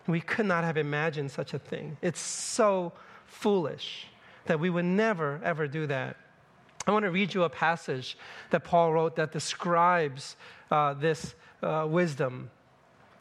We 0.07 0.21
could 0.21 0.47
not 0.47 0.65
have 0.65 0.77
imagined 0.77 1.31
such 1.31 1.55
a 1.55 1.59
thing. 1.59 1.97
It's 2.03 2.21
so 2.21 2.93
foolish 3.27 4.07
that 4.47 4.59
we 4.59 4.71
would 4.71 4.85
never, 4.85 5.41
ever 5.45 5.69
do 5.69 5.87
that. 5.87 6.17
I 6.87 6.93
want 6.93 7.05
to 7.05 7.11
read 7.11 7.35
you 7.35 7.45
a 7.45 7.49
passage 7.49 8.17
that 8.51 8.65
Paul 8.65 8.93
wrote 8.93 9.17
that 9.17 9.33
describes 9.33 10.37
uh, 10.71 10.95
this 10.95 11.35
uh, 11.63 11.87
wisdom. 11.89 12.51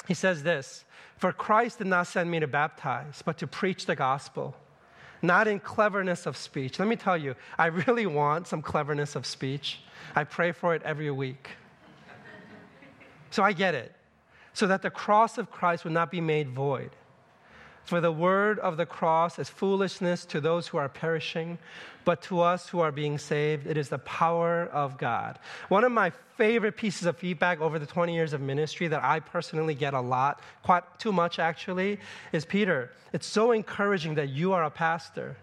He 0.08 0.14
says 0.14 0.44
this 0.44 0.86
For 1.18 1.32
Christ 1.32 1.80
did 1.80 1.88
not 1.88 2.08
send 2.08 2.32
me 2.32 2.40
to 2.40 2.48
baptize, 2.48 3.22
but 3.24 3.38
to 3.40 3.48
preach 3.48 3.86
the 3.86 3.96
gospel, 3.96 4.56
not 5.22 5.48
in 5.48 5.60
cleverness 5.60 6.26
of 6.26 6.38
speech. 6.38 6.80
Let 6.80 6.88
me 6.88 6.96
tell 6.96 7.18
you, 7.18 7.36
I 7.58 7.68
really 7.68 8.06
want 8.06 8.48
some 8.48 8.62
cleverness 8.62 9.16
of 9.16 9.26
speech. 9.26 9.82
I 10.16 10.24
pray 10.24 10.52
for 10.52 10.74
it 10.74 10.82
every 10.84 11.12
week. 11.12 11.50
So 13.32 13.44
I 13.44 13.54
get 13.54 13.76
it. 13.76 13.94
So 14.60 14.68
that 14.68 14.82
the 14.82 14.90
cross 14.90 15.38
of 15.38 15.50
Christ 15.50 15.86
would 15.86 15.94
not 15.94 16.12
be 16.12 16.20
made 16.20 16.50
void. 16.50 16.90
For 17.86 18.02
the 18.02 18.12
word 18.12 18.60
of 18.60 18.76
the 18.76 18.86
cross 18.86 19.40
is 19.40 19.48
foolishness 19.48 20.26
to 20.26 20.42
those 20.42 20.68
who 20.68 20.78
are 20.78 20.90
perishing, 20.90 21.58
but 22.04 22.22
to 22.24 22.42
us 22.42 22.68
who 22.68 22.82
are 22.82 22.92
being 22.92 23.18
saved, 23.18 23.68
it 23.68 23.78
is 23.78 23.88
the 23.88 24.00
power 24.00 24.66
of 24.74 24.98
God. 24.98 25.40
One 25.70 25.86
of 25.86 25.94
my 25.94 26.12
favorite 26.36 26.76
pieces 26.76 27.06
of 27.06 27.18
feedback 27.18 27.62
over 27.62 27.80
the 27.80 27.86
20 27.86 28.14
years 28.14 28.34
of 28.34 28.42
ministry 28.42 28.90
that 28.90 29.02
I 29.02 29.22
personally 29.22 29.76
get 29.76 29.94
a 29.94 30.02
lot, 30.02 30.42
quite 30.62 30.84
too 31.00 31.14
much 31.14 31.40
actually, 31.40 31.98
is 32.34 32.44
Peter, 32.44 32.92
it's 33.14 33.28
so 33.28 33.54
encouraging 33.54 34.16
that 34.16 34.28
you 34.28 34.52
are 34.52 34.66
a 34.66 34.70
pastor. 34.70 35.38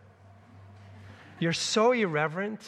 You're 1.40 1.54
so 1.54 1.92
irreverent. 1.92 2.60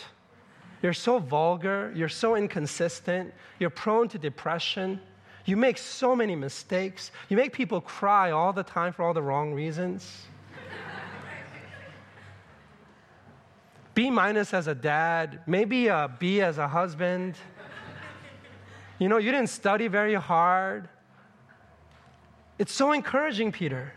You're 0.82 0.94
so 0.94 1.18
vulgar. 1.18 1.92
You're 1.94 2.08
so 2.08 2.36
inconsistent. 2.36 3.34
You're 3.58 3.68
prone 3.68 4.08
to 4.08 4.18
depression. 4.18 4.98
You 5.48 5.56
make 5.56 5.78
so 5.78 6.14
many 6.14 6.36
mistakes. 6.36 7.10
You 7.30 7.38
make 7.38 7.54
people 7.54 7.80
cry 7.80 8.32
all 8.32 8.52
the 8.52 8.62
time 8.62 8.92
for 8.92 9.02
all 9.02 9.14
the 9.14 9.22
wrong 9.22 9.54
reasons. 9.54 10.26
B 13.94 14.10
minus 14.10 14.52
as 14.52 14.66
a 14.66 14.74
dad, 14.74 15.40
maybe 15.46 15.86
a 15.86 16.14
B 16.18 16.42
as 16.42 16.58
a 16.58 16.68
husband. 16.68 17.36
You 18.98 19.08
know, 19.08 19.16
you 19.16 19.32
didn't 19.32 19.48
study 19.48 19.88
very 19.88 20.16
hard. 20.16 20.86
It's 22.58 22.72
so 22.72 22.92
encouraging, 22.92 23.50
Peter. 23.50 23.94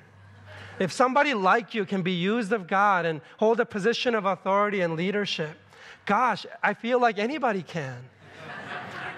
If 0.79 0.93
somebody 0.93 1.33
like 1.33 1.73
you 1.73 1.83
can 1.83 2.01
be 2.01 2.13
used 2.13 2.53
of 2.53 2.65
God 2.65 3.05
and 3.05 3.19
hold 3.39 3.59
a 3.59 3.65
position 3.65 4.15
of 4.15 4.23
authority 4.23 4.79
and 4.79 4.95
leadership, 4.95 5.57
gosh, 6.05 6.45
I 6.63 6.75
feel 6.75 7.01
like 7.01 7.19
anybody 7.19 7.61
can. 7.61 7.97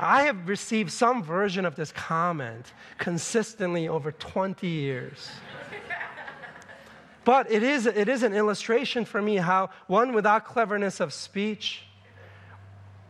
I 0.04 0.24
have 0.24 0.48
received 0.48 0.92
some 0.92 1.24
version 1.24 1.66
of 1.66 1.76
this 1.76 1.92
comment 1.92 2.74
consistently 2.98 3.88
over 3.88 4.12
20 4.12 4.68
years. 4.68 5.30
But 7.26 7.50
it 7.50 7.64
is, 7.64 7.86
it 7.86 8.10
is 8.10 8.24
an 8.24 8.34
illustration 8.34 9.06
for 9.06 9.22
me 9.22 9.38
how 9.38 9.70
one 9.88 10.14
without 10.14 10.46
cleverness 10.46 11.00
of 11.00 11.14
speech, 11.14 11.84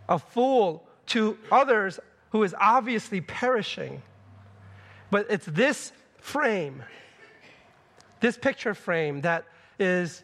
a 0.08 0.19
fool 0.19 0.88
to 1.08 1.38
others 1.51 1.99
who 2.29 2.43
is 2.43 2.56
obviously 2.60 3.21
perishing. 3.21 4.01
But 5.10 5.27
it's 5.29 5.45
this 5.47 5.91
frame, 6.19 6.84
this 8.19 8.38
picture 8.38 8.75
frame, 8.75 9.21
that 9.21 9.45
is 9.79 10.23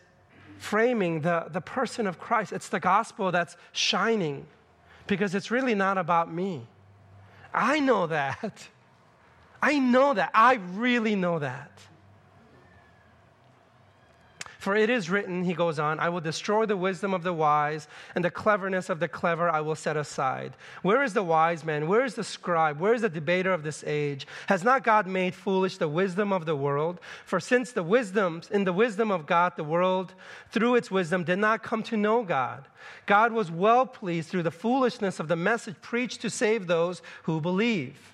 framing 0.59 1.21
the, 1.21 1.47
the 1.49 1.61
person 1.61 2.05
of 2.05 2.19
Christ. 2.19 2.53
It's 2.53 2.69
the 2.69 2.79
gospel 2.79 3.31
that's 3.31 3.57
shining 3.71 4.45
because 5.09 5.35
it's 5.35 5.51
really 5.51 5.75
not 5.75 5.97
about 5.97 6.31
me. 6.31 6.61
I 7.53 7.79
know 7.79 8.07
that. 8.07 8.67
I 9.61 9.79
know 9.79 10.13
that. 10.13 10.31
I 10.33 10.53
really 10.53 11.15
know 11.15 11.39
that. 11.39 11.71
For 14.59 14.75
it 14.75 14.89
is 14.89 15.09
written, 15.09 15.45
he 15.45 15.53
goes 15.53 15.79
on, 15.79 16.01
I 16.01 16.09
will 16.09 16.19
destroy 16.19 16.65
the 16.65 16.75
wisdom 16.75 17.13
of 17.13 17.23
the 17.23 17.31
wise, 17.31 17.87
and 18.13 18.25
the 18.25 18.29
cleverness 18.29 18.89
of 18.89 18.99
the 18.99 19.07
clever 19.07 19.49
I 19.49 19.61
will 19.61 19.73
set 19.73 19.95
aside. 19.95 20.53
Where 20.81 21.01
is 21.01 21.13
the 21.13 21.23
wise 21.23 21.63
man? 21.63 21.87
Where 21.87 22.03
is 22.03 22.15
the 22.15 22.25
scribe? 22.25 22.77
Where 22.77 22.93
is 22.93 23.01
the 23.01 23.07
debater 23.07 23.53
of 23.53 23.63
this 23.63 23.85
age? 23.87 24.27
Has 24.47 24.61
not 24.61 24.83
God 24.83 25.07
made 25.07 25.33
foolish 25.33 25.77
the 25.77 25.87
wisdom 25.87 26.33
of 26.33 26.45
the 26.45 26.57
world? 26.57 26.99
For 27.23 27.39
since 27.39 27.71
the 27.71 27.83
wisdom, 27.83 28.41
in 28.51 28.65
the 28.65 28.73
wisdom 28.73 29.11
of 29.11 29.25
God, 29.25 29.53
the 29.55 29.63
world, 29.63 30.13
through 30.51 30.75
its 30.75 30.91
wisdom, 30.91 31.23
did 31.23 31.39
not 31.39 31.63
come 31.63 31.81
to 31.83 31.95
know 31.95 32.23
God. 32.23 32.65
God 33.05 33.31
was 33.31 33.49
well 33.49 33.85
pleased 33.85 34.27
through 34.27 34.43
the 34.43 34.51
foolishness 34.51 35.21
of 35.21 35.29
the 35.29 35.37
message 35.37 35.77
preached 35.81 36.19
to 36.19 36.29
save 36.29 36.67
those 36.67 37.01
who 37.23 37.39
believe. 37.39 38.13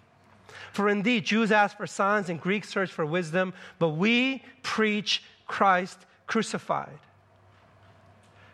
For 0.71 0.89
indeed, 0.89 1.25
Jews 1.25 1.51
ask 1.51 1.75
for 1.75 1.87
signs 1.87 2.29
and 2.29 2.39
Greeks 2.39 2.69
search 2.69 2.91
for 2.91 3.03
wisdom, 3.03 3.51
but 3.79 3.89
we 3.89 4.43
preach 4.61 5.23
Christ 5.47 6.05
crucified. 6.27 6.99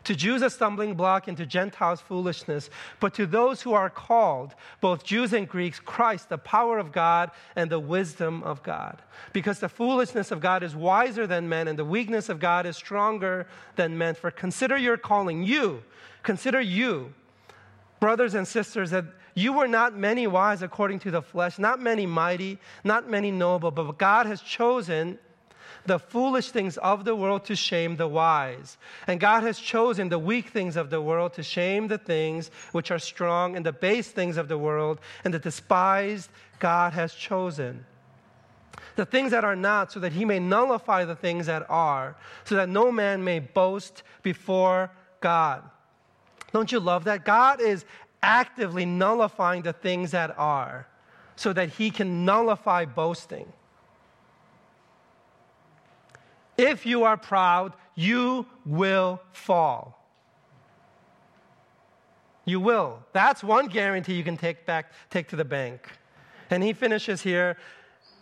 To 0.06 0.16
Jews, 0.16 0.42
a 0.42 0.50
stumbling 0.50 0.96
block, 0.96 1.28
and 1.28 1.38
to 1.38 1.46
Gentiles, 1.46 2.02
foolishness. 2.02 2.72
But 3.00 3.14
to 3.16 3.28
those 3.28 3.62
who 3.62 3.74
are 3.74 3.90
called, 3.90 4.56
both 4.82 5.04
Jews 5.04 5.32
and 5.32 5.48
Greeks, 5.48 5.80
Christ, 5.80 6.30
the 6.30 6.40
power 6.40 6.80
of 6.80 6.92
God 6.92 7.30
and 7.56 7.70
the 7.70 7.80
wisdom 7.80 8.42
of 8.42 8.64
God. 8.64 9.00
Because 9.32 9.60
the 9.60 9.70
foolishness 9.70 10.32
of 10.32 10.42
God 10.42 10.64
is 10.64 10.76
wiser 10.76 11.28
than 11.28 11.48
men, 11.48 11.68
and 11.68 11.78
the 11.78 11.86
weakness 11.86 12.30
of 12.30 12.40
God 12.40 12.66
is 12.66 12.76
stronger 12.76 13.46
than 13.76 13.96
men. 13.96 14.16
For 14.16 14.32
consider 14.32 14.76
your 14.76 14.98
calling. 14.98 15.44
You, 15.44 15.84
consider 16.24 16.60
you, 16.60 17.14
brothers 18.00 18.34
and 18.34 18.48
sisters, 18.48 18.90
that 18.90 19.06
you 19.36 19.54
were 19.54 19.68
not 19.68 19.96
many 19.96 20.26
wise 20.26 20.64
according 20.64 21.00
to 21.00 21.12
the 21.12 21.22
flesh, 21.22 21.60
not 21.60 21.80
many 21.80 22.08
mighty, 22.08 22.58
not 22.84 23.08
many 23.08 23.30
noble, 23.30 23.70
but 23.70 24.00
God 24.00 24.26
has 24.26 24.42
chosen 24.42 25.20
the 25.86 26.00
foolish 26.00 26.52
things 26.52 26.78
of 26.78 27.06
the 27.06 27.16
world 27.16 27.46
to 27.46 27.56
shame 27.56 27.96
the 27.96 28.08
wise. 28.08 28.78
And 29.08 29.20
God 29.20 29.44
has 29.44 29.60
chosen 29.60 30.10
the 30.10 30.20
weak 30.20 30.50
things 30.50 30.76
of 30.76 30.90
the 30.90 31.02
world 31.02 31.34
to 31.34 31.44
shame 31.44 31.88
the 31.88 31.98
things 31.98 32.52
which 32.72 32.92
are 32.92 33.00
strong, 33.00 33.56
and 33.56 33.66
the 33.66 33.74
base 33.74 34.10
things 34.10 34.38
of 34.38 34.48
the 34.48 34.58
world, 34.58 35.00
and 35.24 35.34
the 35.34 35.40
despised 35.40 36.30
God 36.60 36.94
has 36.94 37.14
chosen. 37.14 37.86
The 38.96 39.06
things 39.06 39.32
that 39.32 39.44
are 39.44 39.56
not, 39.56 39.92
so 39.92 40.00
that 40.02 40.12
he 40.12 40.26
may 40.26 40.40
nullify 40.40 41.06
the 41.06 41.16
things 41.16 41.46
that 41.48 41.66
are, 41.70 42.16
so 42.44 42.56
that 42.56 42.70
no 42.70 42.92
man 42.92 43.24
may 43.24 43.40
boast 43.40 44.04
before 44.22 44.92
God. 45.22 45.64
Don't 46.54 46.72
you 46.72 46.80
love 46.80 47.06
that? 47.06 47.26
God 47.26 47.62
is 47.62 47.86
actively 48.22 48.86
nullifying 48.86 49.62
the 49.62 49.74
things 49.74 50.12
that 50.12 50.38
are, 50.38 50.88
so 51.36 51.54
that 51.54 51.70
he 51.70 51.90
can 51.90 52.26
nullify 52.26 52.86
boasting. 52.86 53.52
If 56.62 56.86
you 56.86 57.06
are 57.06 57.18
proud, 57.18 57.74
you 57.96 58.46
will 58.68 59.20
fall. 59.32 59.98
You 62.46 62.60
will. 62.60 63.00
That's 63.14 63.44
one 63.44 63.66
guarantee 63.66 64.14
you 64.14 64.24
can 64.24 64.38
take 64.38 64.68
back, 64.68 64.92
take 65.10 65.30
to 65.30 65.36
the 65.36 65.44
bank. 65.44 65.90
And 66.52 66.62
he 66.62 66.74
finishes 66.74 67.24
here. 67.24 67.58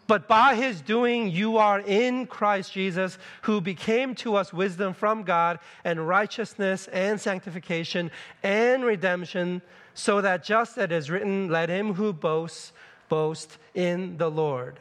But 0.07 0.29
by 0.29 0.55
his 0.55 0.79
doing, 0.79 1.29
you 1.29 1.57
are 1.57 1.81
in 1.81 2.27
Christ 2.27 2.71
Jesus, 2.71 3.17
who 3.41 3.59
became 3.59 4.15
to 4.15 4.37
us 4.37 4.53
wisdom 4.53 4.93
from 4.93 5.23
God 5.23 5.59
and 5.83 6.07
righteousness 6.07 6.87
and 6.87 7.19
sanctification 7.19 8.09
and 8.41 8.85
redemption, 8.85 9.61
so 9.93 10.21
that 10.21 10.45
just 10.45 10.77
as 10.77 10.85
it 10.85 10.91
is 10.93 11.11
written, 11.11 11.49
let 11.49 11.67
him 11.67 11.93
who 11.93 12.13
boasts 12.13 12.71
boast 13.09 13.57
in 13.73 14.17
the 14.17 14.31
Lord. 14.31 14.79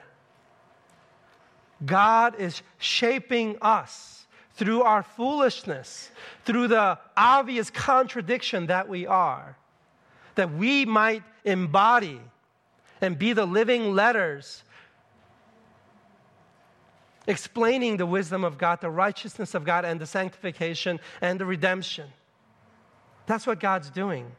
God 1.84 2.34
is 2.38 2.62
shaping 2.78 3.56
us 3.62 4.26
through 4.54 4.82
our 4.82 5.02
foolishness, 5.02 6.10
through 6.44 6.68
the 6.68 6.98
obvious 7.16 7.70
contradiction 7.70 8.66
that 8.66 8.88
we 8.88 9.06
are, 9.06 9.56
that 10.34 10.52
we 10.52 10.84
might 10.84 11.22
embody 11.44 12.20
and 13.00 13.18
be 13.18 13.32
the 13.32 13.46
living 13.46 13.94
letters 13.94 14.64
explaining 17.28 17.98
the 17.98 18.06
wisdom 18.06 18.42
of 18.42 18.58
God, 18.58 18.80
the 18.80 18.90
righteousness 18.90 19.54
of 19.54 19.64
God, 19.64 19.84
and 19.84 20.00
the 20.00 20.06
sanctification 20.06 20.98
and 21.20 21.38
the 21.38 21.44
redemption. 21.44 22.08
That's 23.26 23.46
what 23.46 23.60
God's 23.60 23.90
doing. 23.90 24.32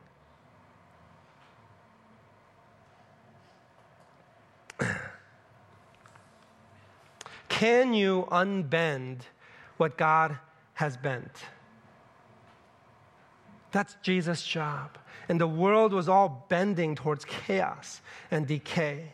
Can 7.60 7.94
you 7.94 8.26
unbend 8.32 9.24
what 9.76 9.98
God 9.98 10.38
has 10.76 10.96
bent? 10.96 11.44
That's 13.74 13.98
Jesus' 14.02 14.48
job. 14.48 14.98
And 15.28 15.42
the 15.42 15.46
world 15.46 15.92
was 15.92 16.08
all 16.08 16.46
bending 16.48 16.96
towards 16.96 17.26
chaos 17.26 18.00
and 18.32 18.48
decay. 18.48 19.12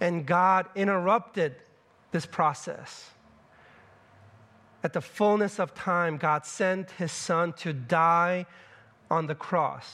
And 0.00 0.26
God 0.26 0.66
interrupted 0.74 1.54
this 2.10 2.26
process. 2.26 3.08
At 4.82 4.92
the 4.92 5.00
fullness 5.00 5.60
of 5.60 5.72
time, 5.72 6.16
God 6.16 6.44
sent 6.44 6.90
his 6.90 7.12
son 7.12 7.52
to 7.58 7.72
die 7.72 8.46
on 9.08 9.28
the 9.28 9.36
cross. 9.36 9.88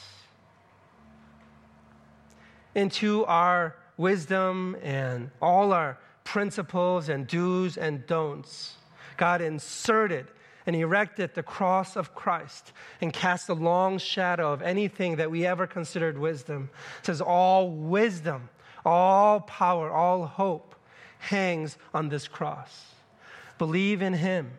Into 2.73 3.23
our 3.25 3.75
wisdom 3.97 4.77
and 4.81 5.29
all 5.39 5.71
our 5.71 5.99
principles 6.23 7.09
and 7.09 7.27
do's 7.27 7.77
and 7.77 8.05
don'ts. 8.07 8.75
God 9.17 9.41
inserted 9.41 10.27
and 10.65 10.75
erected 10.75 11.33
the 11.33 11.43
cross 11.43 11.95
of 11.95 12.15
Christ 12.15 12.71
and 13.01 13.11
cast 13.11 13.49
a 13.49 13.53
long 13.53 13.97
shadow 13.97 14.53
of 14.53 14.61
anything 14.61 15.17
that 15.17 15.29
we 15.29 15.45
ever 15.45 15.67
considered 15.67 16.17
wisdom. 16.17 16.69
It 16.99 17.05
says, 17.05 17.21
All 17.21 17.69
wisdom, 17.69 18.49
all 18.85 19.41
power, 19.41 19.91
all 19.91 20.25
hope 20.25 20.75
hangs 21.19 21.77
on 21.93 22.09
this 22.09 22.27
cross. 22.27 22.85
Believe 23.57 24.01
in 24.01 24.13
him 24.13 24.51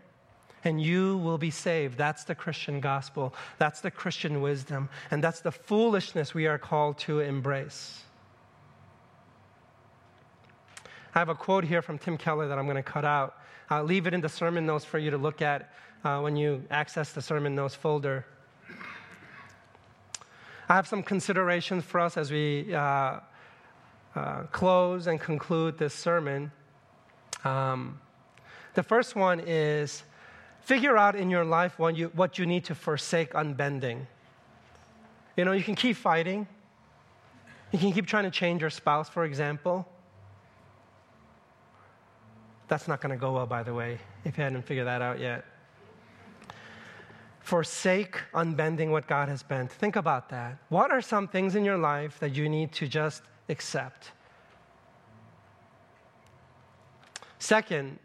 and 0.64 0.82
you 0.82 1.18
will 1.18 1.38
be 1.38 1.50
saved. 1.50 1.98
That's 1.98 2.24
the 2.24 2.34
Christian 2.34 2.80
gospel. 2.80 3.34
That's 3.58 3.80
the 3.80 3.90
Christian 3.90 4.40
wisdom. 4.40 4.88
And 5.10 5.22
that's 5.22 5.40
the 5.40 5.52
foolishness 5.52 6.32
we 6.32 6.46
are 6.46 6.58
called 6.58 6.98
to 7.00 7.20
embrace. 7.20 8.03
I 11.14 11.20
have 11.20 11.28
a 11.28 11.34
quote 11.36 11.62
here 11.62 11.80
from 11.80 11.96
Tim 11.96 12.18
Keller 12.18 12.48
that 12.48 12.58
I'm 12.58 12.64
going 12.64 12.76
to 12.76 12.82
cut 12.82 13.04
out. 13.04 13.38
I'll 13.70 13.84
leave 13.84 14.08
it 14.08 14.14
in 14.14 14.20
the 14.20 14.28
sermon 14.28 14.66
notes 14.66 14.84
for 14.84 14.98
you 14.98 15.12
to 15.12 15.16
look 15.16 15.42
at 15.42 15.72
uh, 16.02 16.18
when 16.18 16.34
you 16.34 16.64
access 16.72 17.12
the 17.12 17.22
sermon 17.22 17.54
notes 17.54 17.76
folder. 17.76 18.26
I 20.68 20.74
have 20.74 20.88
some 20.88 21.04
considerations 21.04 21.84
for 21.84 22.00
us 22.00 22.16
as 22.16 22.32
we 22.32 22.74
uh, 22.74 23.20
uh, 24.16 24.42
close 24.50 25.06
and 25.06 25.20
conclude 25.20 25.78
this 25.78 25.94
sermon. 25.94 26.50
Um, 27.44 28.00
the 28.74 28.82
first 28.82 29.14
one 29.14 29.38
is 29.38 30.02
figure 30.62 30.98
out 30.98 31.14
in 31.14 31.30
your 31.30 31.44
life 31.44 31.78
what 31.78 31.96
you, 31.96 32.10
what 32.16 32.38
you 32.38 32.46
need 32.46 32.64
to 32.64 32.74
forsake 32.74 33.36
unbending. 33.36 34.08
You 35.36 35.44
know, 35.44 35.52
you 35.52 35.62
can 35.62 35.76
keep 35.76 35.96
fighting. 35.96 36.48
You 37.70 37.78
can 37.78 37.92
keep 37.92 38.08
trying 38.08 38.24
to 38.24 38.32
change 38.32 38.62
your 38.62 38.70
spouse, 38.70 39.08
for 39.08 39.24
example. 39.24 39.86
That's 42.68 42.88
not 42.88 43.00
going 43.00 43.10
to 43.10 43.18
go 43.18 43.32
well, 43.32 43.46
by 43.46 43.62
the 43.62 43.74
way, 43.74 43.98
if 44.24 44.38
you 44.38 44.44
hadn't 44.44 44.62
figured 44.62 44.86
that 44.86 45.02
out 45.02 45.20
yet. 45.20 45.44
Forsake 47.40 48.16
unbending 48.32 48.90
what 48.90 49.06
God 49.06 49.28
has 49.28 49.42
bent. 49.42 49.70
Think 49.70 49.96
about 49.96 50.30
that. 50.30 50.56
What 50.70 50.90
are 50.90 51.02
some 51.02 51.28
things 51.28 51.54
in 51.54 51.64
your 51.64 51.76
life 51.76 52.18
that 52.20 52.34
you 52.34 52.48
need 52.48 52.72
to 52.72 52.88
just 52.88 53.22
accept? 53.50 54.12
Second, 57.38 57.98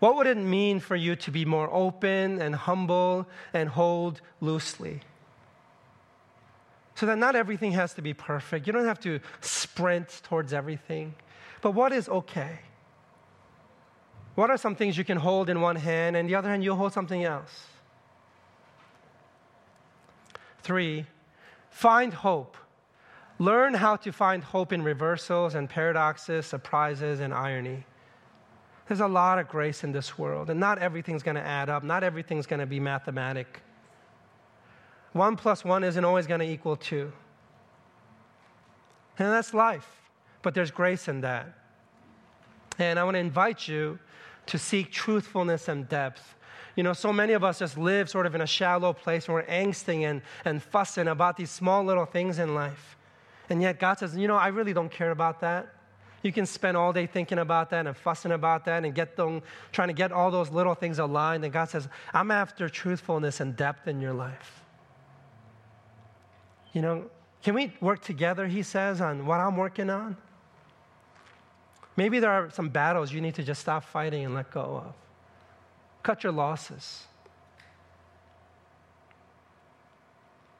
what 0.00 0.16
would 0.16 0.26
it 0.26 0.36
mean 0.36 0.80
for 0.80 0.96
you 0.96 1.16
to 1.16 1.30
be 1.30 1.46
more 1.46 1.72
open 1.72 2.42
and 2.42 2.54
humble 2.54 3.26
and 3.54 3.70
hold 3.70 4.20
loosely? 4.40 5.00
So 6.94 7.06
that 7.06 7.16
not 7.16 7.34
everything 7.34 7.72
has 7.72 7.94
to 7.94 8.02
be 8.02 8.12
perfect. 8.12 8.66
You 8.66 8.72
don't 8.74 8.84
have 8.84 9.00
to 9.00 9.20
sprint 9.40 10.20
towards 10.24 10.52
everything. 10.52 11.14
But 11.62 11.70
what 11.70 11.92
is 11.92 12.08
okay? 12.08 12.58
What 14.34 14.50
are 14.50 14.56
some 14.56 14.74
things 14.74 14.96
you 14.96 15.04
can 15.04 15.18
hold 15.18 15.50
in 15.50 15.60
one 15.60 15.76
hand 15.76 16.16
and 16.16 16.28
the 16.28 16.34
other 16.34 16.48
hand 16.48 16.64
you'll 16.64 16.76
hold 16.76 16.92
something 16.92 17.24
else? 17.24 17.66
Three, 20.62 21.06
find 21.70 22.14
hope. 22.14 22.56
Learn 23.38 23.74
how 23.74 23.96
to 23.96 24.12
find 24.12 24.42
hope 24.42 24.72
in 24.72 24.82
reversals 24.82 25.54
and 25.54 25.68
paradoxes, 25.68 26.46
surprises, 26.46 27.20
and 27.20 27.34
irony. 27.34 27.84
There's 28.86 29.00
a 29.00 29.08
lot 29.08 29.38
of 29.38 29.48
grace 29.48 29.84
in 29.84 29.92
this 29.92 30.18
world, 30.18 30.50
and 30.50 30.60
not 30.60 30.78
everything's 30.78 31.22
going 31.22 31.34
to 31.34 31.46
add 31.46 31.68
up. 31.68 31.82
Not 31.82 32.04
everything's 32.04 32.46
going 32.46 32.60
to 32.60 32.66
be 32.66 32.78
mathematic. 32.78 33.60
One 35.12 35.36
plus 35.36 35.64
one 35.64 35.84
isn't 35.84 36.04
always 36.04 36.26
going 36.26 36.40
to 36.40 36.46
equal 36.46 36.76
two. 36.76 37.12
And 39.18 39.28
that's 39.28 39.52
life, 39.52 39.86
but 40.42 40.54
there's 40.54 40.70
grace 40.70 41.08
in 41.08 41.20
that. 41.22 41.52
And 42.78 42.98
I 42.98 43.04
want 43.04 43.14
to 43.16 43.18
invite 43.18 43.68
you 43.68 43.98
to 44.46 44.58
seek 44.58 44.90
truthfulness 44.90 45.68
and 45.68 45.88
depth. 45.88 46.34
You 46.76 46.82
know, 46.82 46.92
so 46.92 47.12
many 47.12 47.34
of 47.34 47.44
us 47.44 47.58
just 47.58 47.76
live 47.76 48.08
sort 48.08 48.26
of 48.26 48.34
in 48.34 48.40
a 48.40 48.46
shallow 48.46 48.92
place 48.92 49.26
and 49.26 49.34
we're 49.34 49.44
angsting 49.44 50.02
and, 50.02 50.22
and 50.44 50.62
fussing 50.62 51.08
about 51.08 51.36
these 51.36 51.50
small 51.50 51.84
little 51.84 52.06
things 52.06 52.38
in 52.38 52.54
life. 52.54 52.96
And 53.50 53.60
yet 53.60 53.78
God 53.78 53.98
says, 53.98 54.16
you 54.16 54.26
know, 54.26 54.36
I 54.36 54.48
really 54.48 54.72
don't 54.72 54.90
care 54.90 55.10
about 55.10 55.40
that. 55.40 55.74
You 56.22 56.32
can 56.32 56.46
spend 56.46 56.76
all 56.76 56.92
day 56.92 57.06
thinking 57.06 57.38
about 57.38 57.70
that 57.70 57.86
and 57.86 57.96
fussing 57.96 58.32
about 58.32 58.64
that 58.66 58.84
and 58.84 58.94
get 58.94 59.16
them, 59.16 59.42
trying 59.72 59.88
to 59.88 59.94
get 59.94 60.12
all 60.12 60.30
those 60.30 60.50
little 60.50 60.74
things 60.74 60.98
aligned. 60.98 61.44
And 61.44 61.52
God 61.52 61.68
says, 61.68 61.88
I'm 62.14 62.30
after 62.30 62.68
truthfulness 62.68 63.40
and 63.40 63.56
depth 63.56 63.88
in 63.88 64.00
your 64.00 64.12
life. 64.12 64.62
You 66.72 66.80
know, 66.80 67.10
can 67.42 67.54
we 67.54 67.72
work 67.80 68.02
together, 68.02 68.46
he 68.46 68.62
says, 68.62 69.00
on 69.00 69.26
what 69.26 69.40
I'm 69.40 69.56
working 69.56 69.90
on? 69.90 70.16
Maybe 71.96 72.20
there 72.20 72.30
are 72.30 72.50
some 72.50 72.68
battles 72.68 73.12
you 73.12 73.20
need 73.20 73.34
to 73.34 73.42
just 73.42 73.60
stop 73.60 73.84
fighting 73.84 74.24
and 74.24 74.34
let 74.34 74.50
go 74.50 74.82
of. 74.86 74.94
Cut 76.02 76.24
your 76.24 76.32
losses. 76.32 77.04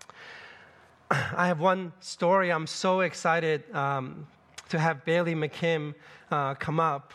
I 1.10 1.46
have 1.46 1.60
one 1.60 1.92
story 2.00 2.52
I'm 2.52 2.66
so 2.66 3.00
excited 3.00 3.64
um, 3.74 4.26
to 4.68 4.78
have 4.78 5.04
Bailey 5.04 5.34
McKim 5.34 5.94
uh, 6.30 6.54
come 6.54 6.78
up. 6.78 7.12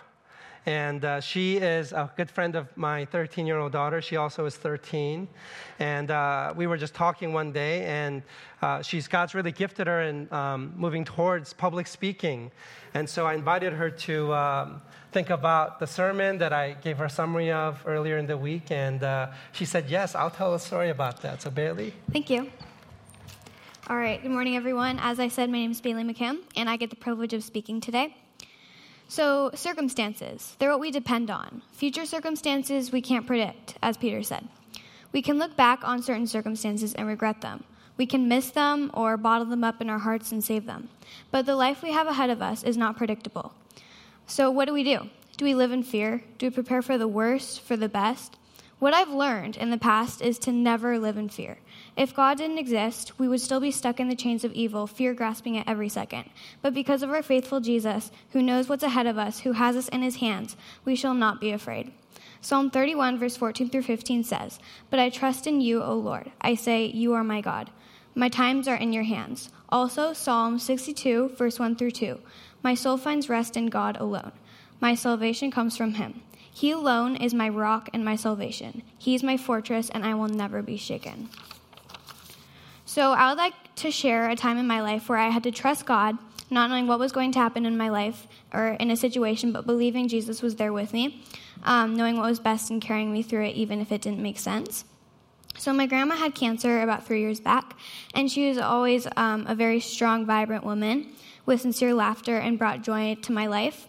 And 0.68 1.06
uh, 1.06 1.22
she 1.22 1.56
is 1.56 1.94
a 1.94 2.12
good 2.18 2.30
friend 2.30 2.54
of 2.54 2.76
my 2.76 3.06
13 3.06 3.48
year 3.48 3.58
old 3.58 3.72
daughter. 3.72 4.02
She 4.02 4.18
also 4.18 4.46
is 4.46 4.58
13. 4.58 5.26
And 5.80 6.12
uh, 6.12 6.54
we 6.58 6.68
were 6.68 6.76
just 6.76 6.94
talking 6.94 7.32
one 7.32 7.54
day, 7.54 7.86
and 7.86 8.22
uh, 8.62 8.82
she's, 8.82 9.08
God's 9.08 9.34
really 9.34 9.54
gifted 9.54 9.88
her 9.88 10.02
in 10.02 10.32
um, 10.34 10.74
moving 10.76 11.06
towards 11.06 11.54
public 11.54 11.88
speaking. 11.88 12.52
And 12.94 13.10
so 13.10 13.26
I 13.26 13.34
invited 13.34 13.72
her 13.72 13.90
to 13.90 14.34
um, 14.34 14.82
think 15.14 15.30
about 15.30 15.80
the 15.80 15.88
sermon 15.88 16.38
that 16.40 16.52
I 16.52 16.74
gave 16.74 16.98
her 16.98 17.06
a 17.06 17.10
summary 17.10 17.50
of 17.50 17.82
earlier 17.86 18.18
in 18.18 18.28
the 18.28 18.38
week. 18.38 18.70
And 18.70 19.02
uh, 19.04 19.32
she 19.54 19.64
said, 19.64 19.90
Yes, 19.90 20.16
I'll 20.16 20.30
tell 20.30 20.54
a 20.54 20.60
story 20.60 20.90
about 20.90 21.22
that. 21.22 21.42
So, 21.42 21.50
Bailey. 21.50 21.94
Thank 22.12 22.30
you. 22.30 22.52
All 23.90 23.96
right, 23.96 24.22
good 24.22 24.32
morning, 24.32 24.58
everyone. 24.58 25.00
As 25.00 25.18
I 25.18 25.30
said, 25.30 25.50
my 25.50 25.60
name 25.60 25.72
is 25.72 25.80
Bailey 25.80 26.04
McCam, 26.04 26.40
and 26.58 26.70
I 26.70 26.76
get 26.76 26.90
the 26.90 26.98
privilege 26.98 27.32
of 27.32 27.42
speaking 27.42 27.80
today. 27.80 28.18
So, 29.10 29.52
circumstances, 29.54 30.56
they're 30.60 30.72
what 30.72 30.82
we 30.82 30.92
depend 30.92 31.32
on. 31.32 31.62
Future 31.72 32.06
circumstances 32.06 32.92
we 32.92 33.02
can't 33.02 33.26
predict, 33.26 33.76
as 33.82 33.96
Peter 33.96 34.22
said. 34.22 34.48
We 35.14 35.22
can 35.22 35.40
look 35.40 35.56
back 35.56 35.80
on 35.84 36.04
certain 36.04 36.28
circumstances 36.28 36.94
and 36.94 37.08
regret 37.08 37.40
them. 37.40 37.64
We 37.96 38.06
can 38.06 38.28
miss 38.28 38.52
them 38.52 38.92
or 38.94 39.16
bottle 39.16 39.46
them 39.46 39.64
up 39.64 39.82
in 39.82 39.90
our 39.90 40.00
hearts 40.00 40.32
and 40.34 40.44
save 40.44 40.66
them. 40.66 40.90
But 41.32 41.46
the 41.46 41.56
life 41.56 41.82
we 41.82 41.94
have 41.94 42.08
ahead 42.08 42.30
of 42.30 42.42
us 42.42 42.64
is 42.64 42.76
not 42.76 42.98
predictable. 42.98 43.54
So, 44.28 44.52
what 44.52 44.66
do 44.66 44.74
we 44.74 44.84
do? 44.84 45.10
Do 45.38 45.46
we 45.46 45.56
live 45.56 45.72
in 45.72 45.84
fear? 45.84 46.24
Do 46.38 46.48
we 46.48 46.50
prepare 46.52 46.82
for 46.82 46.98
the 46.98 47.08
worst, 47.08 47.62
for 47.62 47.78
the 47.78 47.90
best? 47.90 48.36
What 48.80 48.94
I've 48.94 49.10
learned 49.10 49.56
in 49.56 49.72
the 49.72 49.78
past 49.78 50.22
is 50.22 50.38
to 50.40 50.52
never 50.52 51.00
live 51.00 51.18
in 51.18 51.30
fear. 51.30 51.58
If 51.98 52.14
God 52.14 52.38
didn't 52.38 52.60
exist, 52.60 53.18
we 53.18 53.28
would 53.28 53.42
still 53.42 53.60
be 53.60 53.72
stuck 53.72 54.00
in 54.00 54.08
the 54.08 54.16
chains 54.16 54.44
of 54.44 54.54
evil, 54.54 54.86
fear 54.86 55.16
grasping 55.16 55.58
at 55.58 55.68
every 55.68 55.90
second. 55.90 56.30
But 56.62 56.76
because 56.76 57.02
of 57.02 57.10
our 57.10 57.24
faithful 57.24 57.60
Jesus, 57.60 58.12
who 58.34 58.44
knows 58.44 58.70
what's 58.70 58.84
ahead 58.84 59.08
of 59.08 59.18
us, 59.18 59.40
who 59.40 59.54
has 59.54 59.76
us 59.76 59.90
in 59.90 60.04
his 60.04 60.18
hands, 60.18 60.56
we 60.86 60.96
shall 60.96 61.16
not 61.16 61.42
be 61.42 61.50
afraid. 61.50 61.92
Psalm 62.40 62.70
31, 62.70 63.18
verse 63.18 63.36
14 63.36 63.72
through 63.72 63.82
15 63.82 64.24
says, 64.24 64.60
But 64.92 65.00
I 65.00 65.10
trust 65.10 65.48
in 65.48 65.60
you, 65.60 65.82
O 65.82 65.96
Lord. 65.96 66.32
I 66.40 66.54
say, 66.54 66.86
You 66.86 67.14
are 67.14 67.24
my 67.24 67.42
God. 67.42 67.72
My 68.14 68.30
times 68.30 68.68
are 68.68 68.76
in 68.76 68.94
your 68.94 69.04
hands. 69.04 69.50
Also, 69.70 70.14
Psalm 70.14 70.60
62, 70.60 71.30
verse 71.30 71.58
1 71.58 71.78
through 71.78 71.92
2. 71.92 72.20
My 72.62 72.76
soul 72.76 72.98
finds 72.98 73.28
rest 73.28 73.58
in 73.58 73.68
God 73.68 73.98
alone. 73.98 74.34
My 74.80 74.94
salvation 74.94 75.50
comes 75.50 75.76
from 75.76 75.96
him. 75.96 76.22
He 76.52 76.70
alone 76.70 77.16
is 77.16 77.34
my 77.34 77.50
rock 77.50 77.90
and 77.92 78.06
my 78.06 78.16
salvation. 78.16 78.84
He 79.00 79.16
is 79.16 79.24
my 79.24 79.36
fortress, 79.36 79.90
and 79.90 80.06
I 80.06 80.14
will 80.14 80.28
never 80.28 80.62
be 80.62 80.78
shaken. 80.78 81.30
So, 82.98 83.12
I 83.12 83.30
would 83.30 83.38
like 83.38 83.54
to 83.76 83.92
share 83.92 84.28
a 84.28 84.36
time 84.36 84.58
in 84.58 84.66
my 84.66 84.82
life 84.82 85.08
where 85.08 85.20
I 85.20 85.30
had 85.30 85.44
to 85.44 85.52
trust 85.52 85.86
God, 85.86 86.18
not 86.50 86.72
knowing 86.72 86.88
what 86.88 86.98
was 86.98 87.12
going 87.12 87.32
to 87.34 87.38
happen 87.38 87.64
in 87.68 87.78
my 87.78 87.90
life 87.90 88.26
or 88.52 88.70
in 88.70 88.90
a 88.90 88.98
situation, 88.98 89.52
but 89.52 89.68
believing 89.68 90.08
Jesus 90.08 90.42
was 90.42 90.56
there 90.56 90.74
with 90.74 90.94
me, 90.94 91.24
um, 91.62 91.96
knowing 91.96 92.18
what 92.18 92.28
was 92.28 92.40
best 92.40 92.72
and 92.72 92.82
carrying 92.82 93.14
me 93.14 93.22
through 93.22 93.46
it, 93.46 93.56
even 93.56 93.82
if 93.82 93.92
it 93.92 94.02
didn't 94.02 94.24
make 94.24 94.40
sense. 94.40 94.84
So, 95.60 95.72
my 95.74 95.86
grandma 95.86 96.16
had 96.16 96.34
cancer 96.34 96.82
about 96.82 97.06
three 97.06 97.22
years 97.22 97.40
back, 97.40 97.76
and 98.16 98.32
she 98.32 98.50
was 98.50 98.58
always 98.58 99.08
um, 99.16 99.46
a 99.48 99.54
very 99.54 99.80
strong, 99.80 100.26
vibrant 100.26 100.64
woman 100.64 101.14
with 101.46 101.62
sincere 101.62 101.94
laughter 101.94 102.38
and 102.38 102.58
brought 102.58 102.82
joy 102.82 103.14
to 103.22 103.32
my 103.32 103.46
life. 103.46 103.88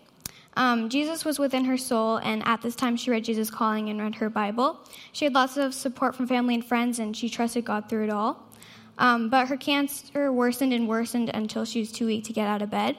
Um, 0.54 0.90
Jesus 0.90 1.24
was 1.24 1.38
within 1.38 1.64
her 1.64 1.78
soul, 1.78 2.18
and 2.18 2.42
at 2.44 2.60
this 2.60 2.76
time 2.76 2.96
she 2.98 3.10
read 3.10 3.24
Jesus 3.24 3.48
Calling 3.48 3.88
and 3.88 4.02
read 4.02 4.16
her 4.16 4.28
Bible. 4.28 4.86
She 5.12 5.24
had 5.24 5.32
lots 5.32 5.56
of 5.56 5.72
support 5.72 6.14
from 6.14 6.26
family 6.26 6.54
and 6.54 6.64
friends, 6.64 6.98
and 6.98 7.16
she 7.16 7.30
trusted 7.30 7.64
God 7.64 7.88
through 7.88 8.04
it 8.04 8.10
all. 8.10 8.47
Um, 8.98 9.28
but 9.28 9.48
her 9.48 9.56
cancer 9.56 10.32
worsened 10.32 10.72
and 10.72 10.88
worsened 10.88 11.30
until 11.32 11.64
she 11.64 11.80
was 11.80 11.92
too 11.92 12.06
weak 12.06 12.24
to 12.24 12.32
get 12.32 12.48
out 12.48 12.62
of 12.62 12.70
bed. 12.70 12.96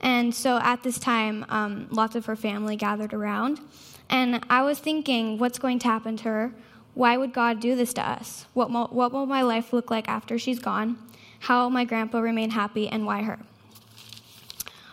And 0.00 0.34
so 0.34 0.58
at 0.58 0.82
this 0.82 0.98
time, 0.98 1.44
um, 1.48 1.88
lots 1.90 2.16
of 2.16 2.26
her 2.26 2.36
family 2.36 2.76
gathered 2.76 3.14
around. 3.14 3.60
And 4.08 4.44
I 4.48 4.62
was 4.62 4.78
thinking, 4.78 5.38
what's 5.38 5.58
going 5.58 5.78
to 5.80 5.88
happen 5.88 6.16
to 6.18 6.24
her? 6.24 6.52
Why 6.94 7.16
would 7.16 7.32
God 7.32 7.60
do 7.60 7.76
this 7.76 7.92
to 7.94 8.08
us? 8.08 8.46
What, 8.54 8.70
mo- 8.70 8.88
what 8.90 9.12
will 9.12 9.26
my 9.26 9.42
life 9.42 9.72
look 9.72 9.90
like 9.90 10.08
after 10.08 10.38
she's 10.38 10.58
gone? 10.58 10.98
How 11.40 11.62
will 11.62 11.70
my 11.70 11.84
grandpa 11.84 12.20
remain 12.20 12.50
happy, 12.50 12.88
and 12.88 13.04
why 13.04 13.22
her? 13.22 13.38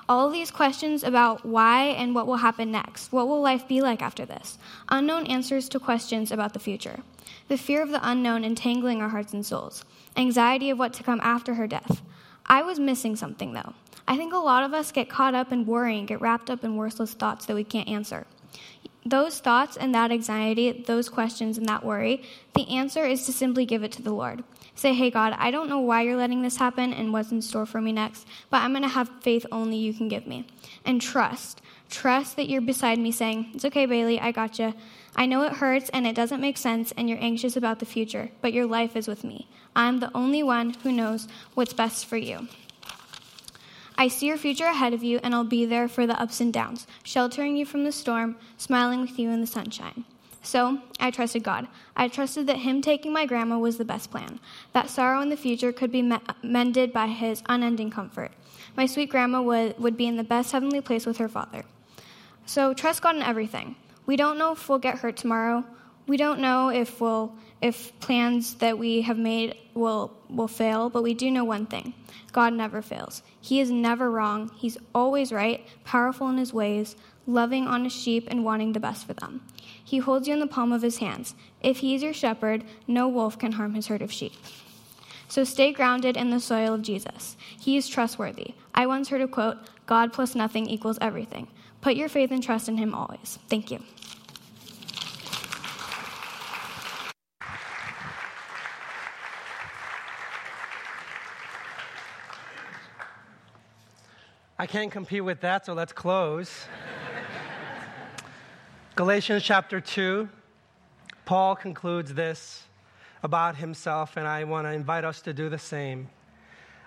All 0.10 0.30
these 0.30 0.52
questions 0.52 1.04
about 1.04 1.46
why 1.46 1.86
and 1.86 2.14
what 2.14 2.28
will 2.28 2.38
happen 2.38 2.72
next. 2.72 3.14
What 3.14 3.30
will 3.30 3.42
life 3.42 3.68
be 3.68 3.82
like 3.82 4.02
after 4.02 4.26
this? 4.26 4.58
Unknown 4.90 5.26
answers 5.28 5.70
to 5.70 5.80
questions 5.80 6.32
about 6.32 6.52
the 6.54 6.60
future. 6.60 7.00
The 7.48 7.58
fear 7.58 7.82
of 7.82 7.90
the 7.90 8.06
unknown 8.08 8.44
entangling 8.44 9.02
our 9.02 9.10
hearts 9.10 9.34
and 9.34 9.46
souls. 9.46 9.86
Anxiety 10.16 10.70
of 10.70 10.80
what 10.80 10.94
to 10.94 11.04
come 11.04 11.20
after 11.24 11.56
her 11.56 11.68
death. 11.68 12.02
I 12.46 12.62
was 12.62 12.80
missing 12.80 13.16
something, 13.16 13.54
though. 13.54 13.74
I 14.08 14.18
think 14.18 14.34
a 14.34 14.38
lot 14.38 14.64
of 14.64 14.74
us 14.74 14.92
get 14.92 15.10
caught 15.10 15.34
up 15.34 15.52
in 15.52 15.66
worrying, 15.66 16.06
get 16.06 16.22
wrapped 16.22 16.50
up 16.50 16.64
in 16.64 16.76
worthless 16.76 17.14
thoughts 17.14 17.46
that 17.46 17.56
we 17.56 17.64
can't 17.64 17.88
answer. 17.88 18.26
Those 19.06 19.40
thoughts 19.40 19.76
and 19.76 19.94
that 19.96 20.12
anxiety, 20.12 20.72
those 20.72 21.10
questions 21.10 21.58
and 21.58 21.68
that 21.68 21.84
worry, 21.84 22.24
the 22.54 22.68
answer 22.70 23.06
is 23.06 23.26
to 23.26 23.34
simply 23.34 23.66
give 23.66 23.84
it 23.84 23.92
to 23.94 24.02
the 24.02 24.14
Lord. 24.14 24.44
Say, 24.76 24.94
hey, 24.94 25.12
God, 25.12 25.36
I 25.38 25.52
don't 25.52 25.70
know 25.70 25.80
why 25.80 26.02
you're 26.02 26.18
letting 26.18 26.42
this 26.42 26.58
happen 26.58 26.94
and 26.94 27.12
what's 27.12 27.32
in 27.32 27.42
store 27.42 27.66
for 27.66 27.82
me 27.82 27.92
next, 27.92 28.28
but 28.50 28.62
I'm 28.62 28.72
going 28.72 28.84
to 28.84 28.90
have 28.90 29.10
faith 29.22 29.46
only 29.52 29.78
you 29.78 29.94
can 29.94 30.08
give 30.08 30.26
me. 30.26 30.48
And 30.86 31.02
trust. 31.02 31.62
Trust 31.90 32.36
that 32.36 32.50
you're 32.50 32.62
beside 32.62 33.00
me 33.00 33.12
saying, 33.12 33.52
it's 33.54 33.66
okay, 33.66 33.86
Bailey, 33.86 34.20
I 34.20 34.32
got 34.32 34.58
you. 34.60 34.74
I 35.16 35.26
know 35.26 35.44
it 35.44 35.54
hurts 35.54 35.90
and 35.90 36.08
it 36.08 36.16
doesn't 36.16 36.42
make 36.42 36.58
sense 36.58 36.92
and 36.98 37.08
you're 37.08 37.22
anxious 37.22 37.56
about 37.56 37.80
the 37.80 37.86
future, 37.86 38.32
but 38.42 38.54
your 38.54 38.66
life 38.66 38.96
is 38.96 39.08
with 39.08 39.24
me. 39.24 39.48
I'm 39.76 40.00
the 40.00 40.12
only 40.16 40.44
one 40.44 40.72
who 40.84 40.92
knows 40.92 41.28
what's 41.54 41.74
best 41.74 42.06
for 42.06 42.18
you. 42.18 42.48
I 43.98 44.08
see 44.08 44.26
your 44.26 44.38
future 44.38 44.66
ahead 44.66 44.94
of 44.94 45.04
you, 45.04 45.20
and 45.22 45.36
I'll 45.36 45.44
be 45.44 45.66
there 45.66 45.88
for 45.88 46.08
the 46.08 46.20
ups 46.20 46.42
and 46.42 46.52
downs, 46.52 46.88
sheltering 47.04 47.56
you 47.56 47.66
from 47.66 47.84
the 47.84 47.92
storm, 47.92 48.36
smiling 48.58 49.02
with 49.02 49.20
you 49.20 49.30
in 49.30 49.40
the 49.40 49.48
sunshine. 49.48 50.04
So 50.42 50.80
I 51.00 51.12
trusted 51.12 51.44
God. 51.44 51.68
I 51.96 52.08
trusted 52.08 52.48
that 52.48 52.58
Him 52.58 52.82
taking 52.82 53.14
my 53.14 53.26
grandma 53.26 53.60
was 53.60 53.78
the 53.78 53.86
best 53.86 54.10
plan, 54.10 54.40
that 54.74 54.90
sorrow 54.90 55.22
in 55.22 55.30
the 55.30 55.38
future 55.38 55.72
could 55.72 55.92
be 55.92 56.02
me- 56.02 56.18
mended 56.42 56.92
by 56.92 57.08
His 57.08 57.44
unending 57.48 57.92
comfort. 57.92 58.32
My 58.76 58.86
sweet 58.86 59.10
grandma 59.10 59.42
would, 59.42 59.78
would 59.80 59.98
be 59.98 60.08
in 60.08 60.18
the 60.18 60.24
best 60.24 60.52
heavenly 60.52 60.82
place 60.82 61.06
with 61.06 61.18
her 61.18 61.30
father. 61.30 61.64
So 62.46 62.74
trust 62.74 63.02
God 63.02 63.16
in 63.16 63.22
everything. 63.22 63.76
We 64.06 64.16
don't 64.18 64.38
know 64.38 64.52
if 64.52 64.68
we'll 64.68 64.80
get 64.80 64.98
hurt 64.98 65.18
tomorrow. 65.18 65.64
We 66.08 66.18
don't 66.18 66.40
know 66.40 66.70
if 66.70 67.00
we'll 67.00 67.34
if 67.62 67.98
plans 68.02 68.56
that 68.56 68.78
we 68.78 69.02
have 69.04 69.18
made 69.18 69.56
will 69.74 70.12
will 70.30 70.50
fail, 70.50 70.90
but 70.90 71.02
we 71.02 71.14
do 71.14 71.32
know 71.32 71.46
one 71.46 71.66
thing. 71.66 71.94
God 72.34 72.54
never 72.54 72.82
fails. 72.82 73.24
He 73.40 73.62
is 73.62 73.72
never 73.72 74.12
wrong. 74.12 74.52
He's 74.58 74.78
always 74.94 75.32
right, 75.32 75.66
powerful 75.86 76.28
in 76.30 76.38
his 76.38 76.54
ways, 76.54 76.98
loving 77.26 77.66
on 77.68 77.86
his 77.86 77.94
sheep 77.94 78.28
and 78.30 78.44
wanting 78.44 78.74
the 78.74 78.82
best 78.82 79.08
for 79.08 79.14
them. 79.14 79.42
He 79.82 80.00
holds 80.00 80.28
you 80.28 80.34
in 80.34 80.42
the 80.42 80.48
palm 80.48 80.74
of 80.74 80.82
his 80.82 80.98
hands. 80.98 81.36
If 81.62 81.78
he 81.78 81.96
is 81.96 82.04
your 82.04 82.14
shepherd, 82.14 82.66
no 82.86 83.08
wolf 83.08 83.40
can 83.40 83.54
harm 83.54 83.76
his 83.76 83.88
herd 83.88 84.02
of 84.02 84.12
sheep. 84.12 84.34
So 85.34 85.44
stay 85.44 85.74
grounded 85.74 86.16
in 86.16 86.30
the 86.30 86.40
soil 86.40 86.76
of 86.76 86.84
Jesus. 86.84 87.36
He 87.60 87.76
is 87.76 87.88
trustworthy. 87.88 88.54
I 88.76 88.86
once 88.86 89.10
heard 89.10 89.22
a 89.22 89.28
quote 89.28 89.58
God 89.88 90.14
plus 90.14 90.36
nothing 90.36 90.68
equals 90.68 91.00
everything. 91.02 91.48
Put 91.82 91.96
your 91.96 92.08
faith 92.08 92.30
and 92.30 92.44
trust 92.44 92.70
in 92.70 92.78
him 92.78 92.94
always. 92.94 93.40
Thank 93.50 93.72
you. 93.72 93.80
I 104.60 104.68
can't 104.68 104.92
compete 104.92 105.24
with 105.24 105.42
that, 105.42 105.66
so 105.66 105.74
let's 105.74 105.94
close. 105.94 106.68
Galatians 108.94 109.42
chapter 109.42 109.82
2, 109.82 110.30
Paul 111.26 111.56
concludes 111.56 112.14
this 112.14 112.66
about 113.24 113.56
himself, 113.56 114.18
and 114.18 114.28
I 114.28 114.44
want 114.44 114.68
to 114.68 114.72
invite 114.72 115.06
us 115.06 115.22
to 115.22 115.34
do 115.34 115.50
the 115.50 115.58
same. 115.58 116.10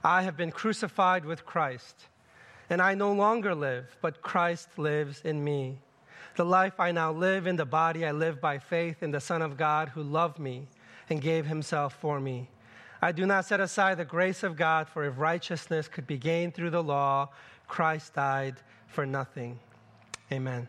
I 0.05 0.23
have 0.23 0.37
been 0.37 0.53
crucified 0.53 1.25
with 1.25 1.47
Christ, 1.47 1.97
and 2.71 2.81
I 2.81 2.95
no 2.95 3.13
longer 3.13 3.55
live, 3.55 3.97
but 4.01 4.23
Christ 4.23 4.69
lives 4.79 5.23
in 5.25 5.43
me. 5.43 5.79
The 6.37 6.45
life 6.45 6.79
I 6.79 6.93
now 6.93 7.11
live 7.13 7.47
in 7.47 7.57
the 7.57 7.65
body, 7.65 8.05
I 8.05 8.13
live 8.13 8.41
by 8.41 8.59
faith 8.59 9.03
in 9.03 9.11
the 9.11 9.21
Son 9.21 9.41
of 9.41 9.57
God 9.57 9.89
who 9.89 10.03
loved 10.03 10.39
me 10.39 10.69
and 11.09 11.23
gave 11.23 11.47
himself 11.47 11.95
for 11.95 12.21
me. 12.21 12.49
I 13.01 13.13
do 13.13 13.25
not 13.25 13.47
set 13.47 13.61
aside 13.61 13.97
the 13.97 14.05
grace 14.05 14.43
of 14.43 14.57
God, 14.57 14.89
for 14.89 15.05
if 15.05 15.19
righteousness 15.19 15.89
could 15.89 16.07
be 16.07 16.19
gained 16.19 16.55
through 16.55 16.71
the 16.71 16.83
law, 16.83 17.31
Christ 17.69 18.15
died 18.15 18.57
for 18.89 19.07
nothing. 19.07 19.59
Amen. 20.31 20.69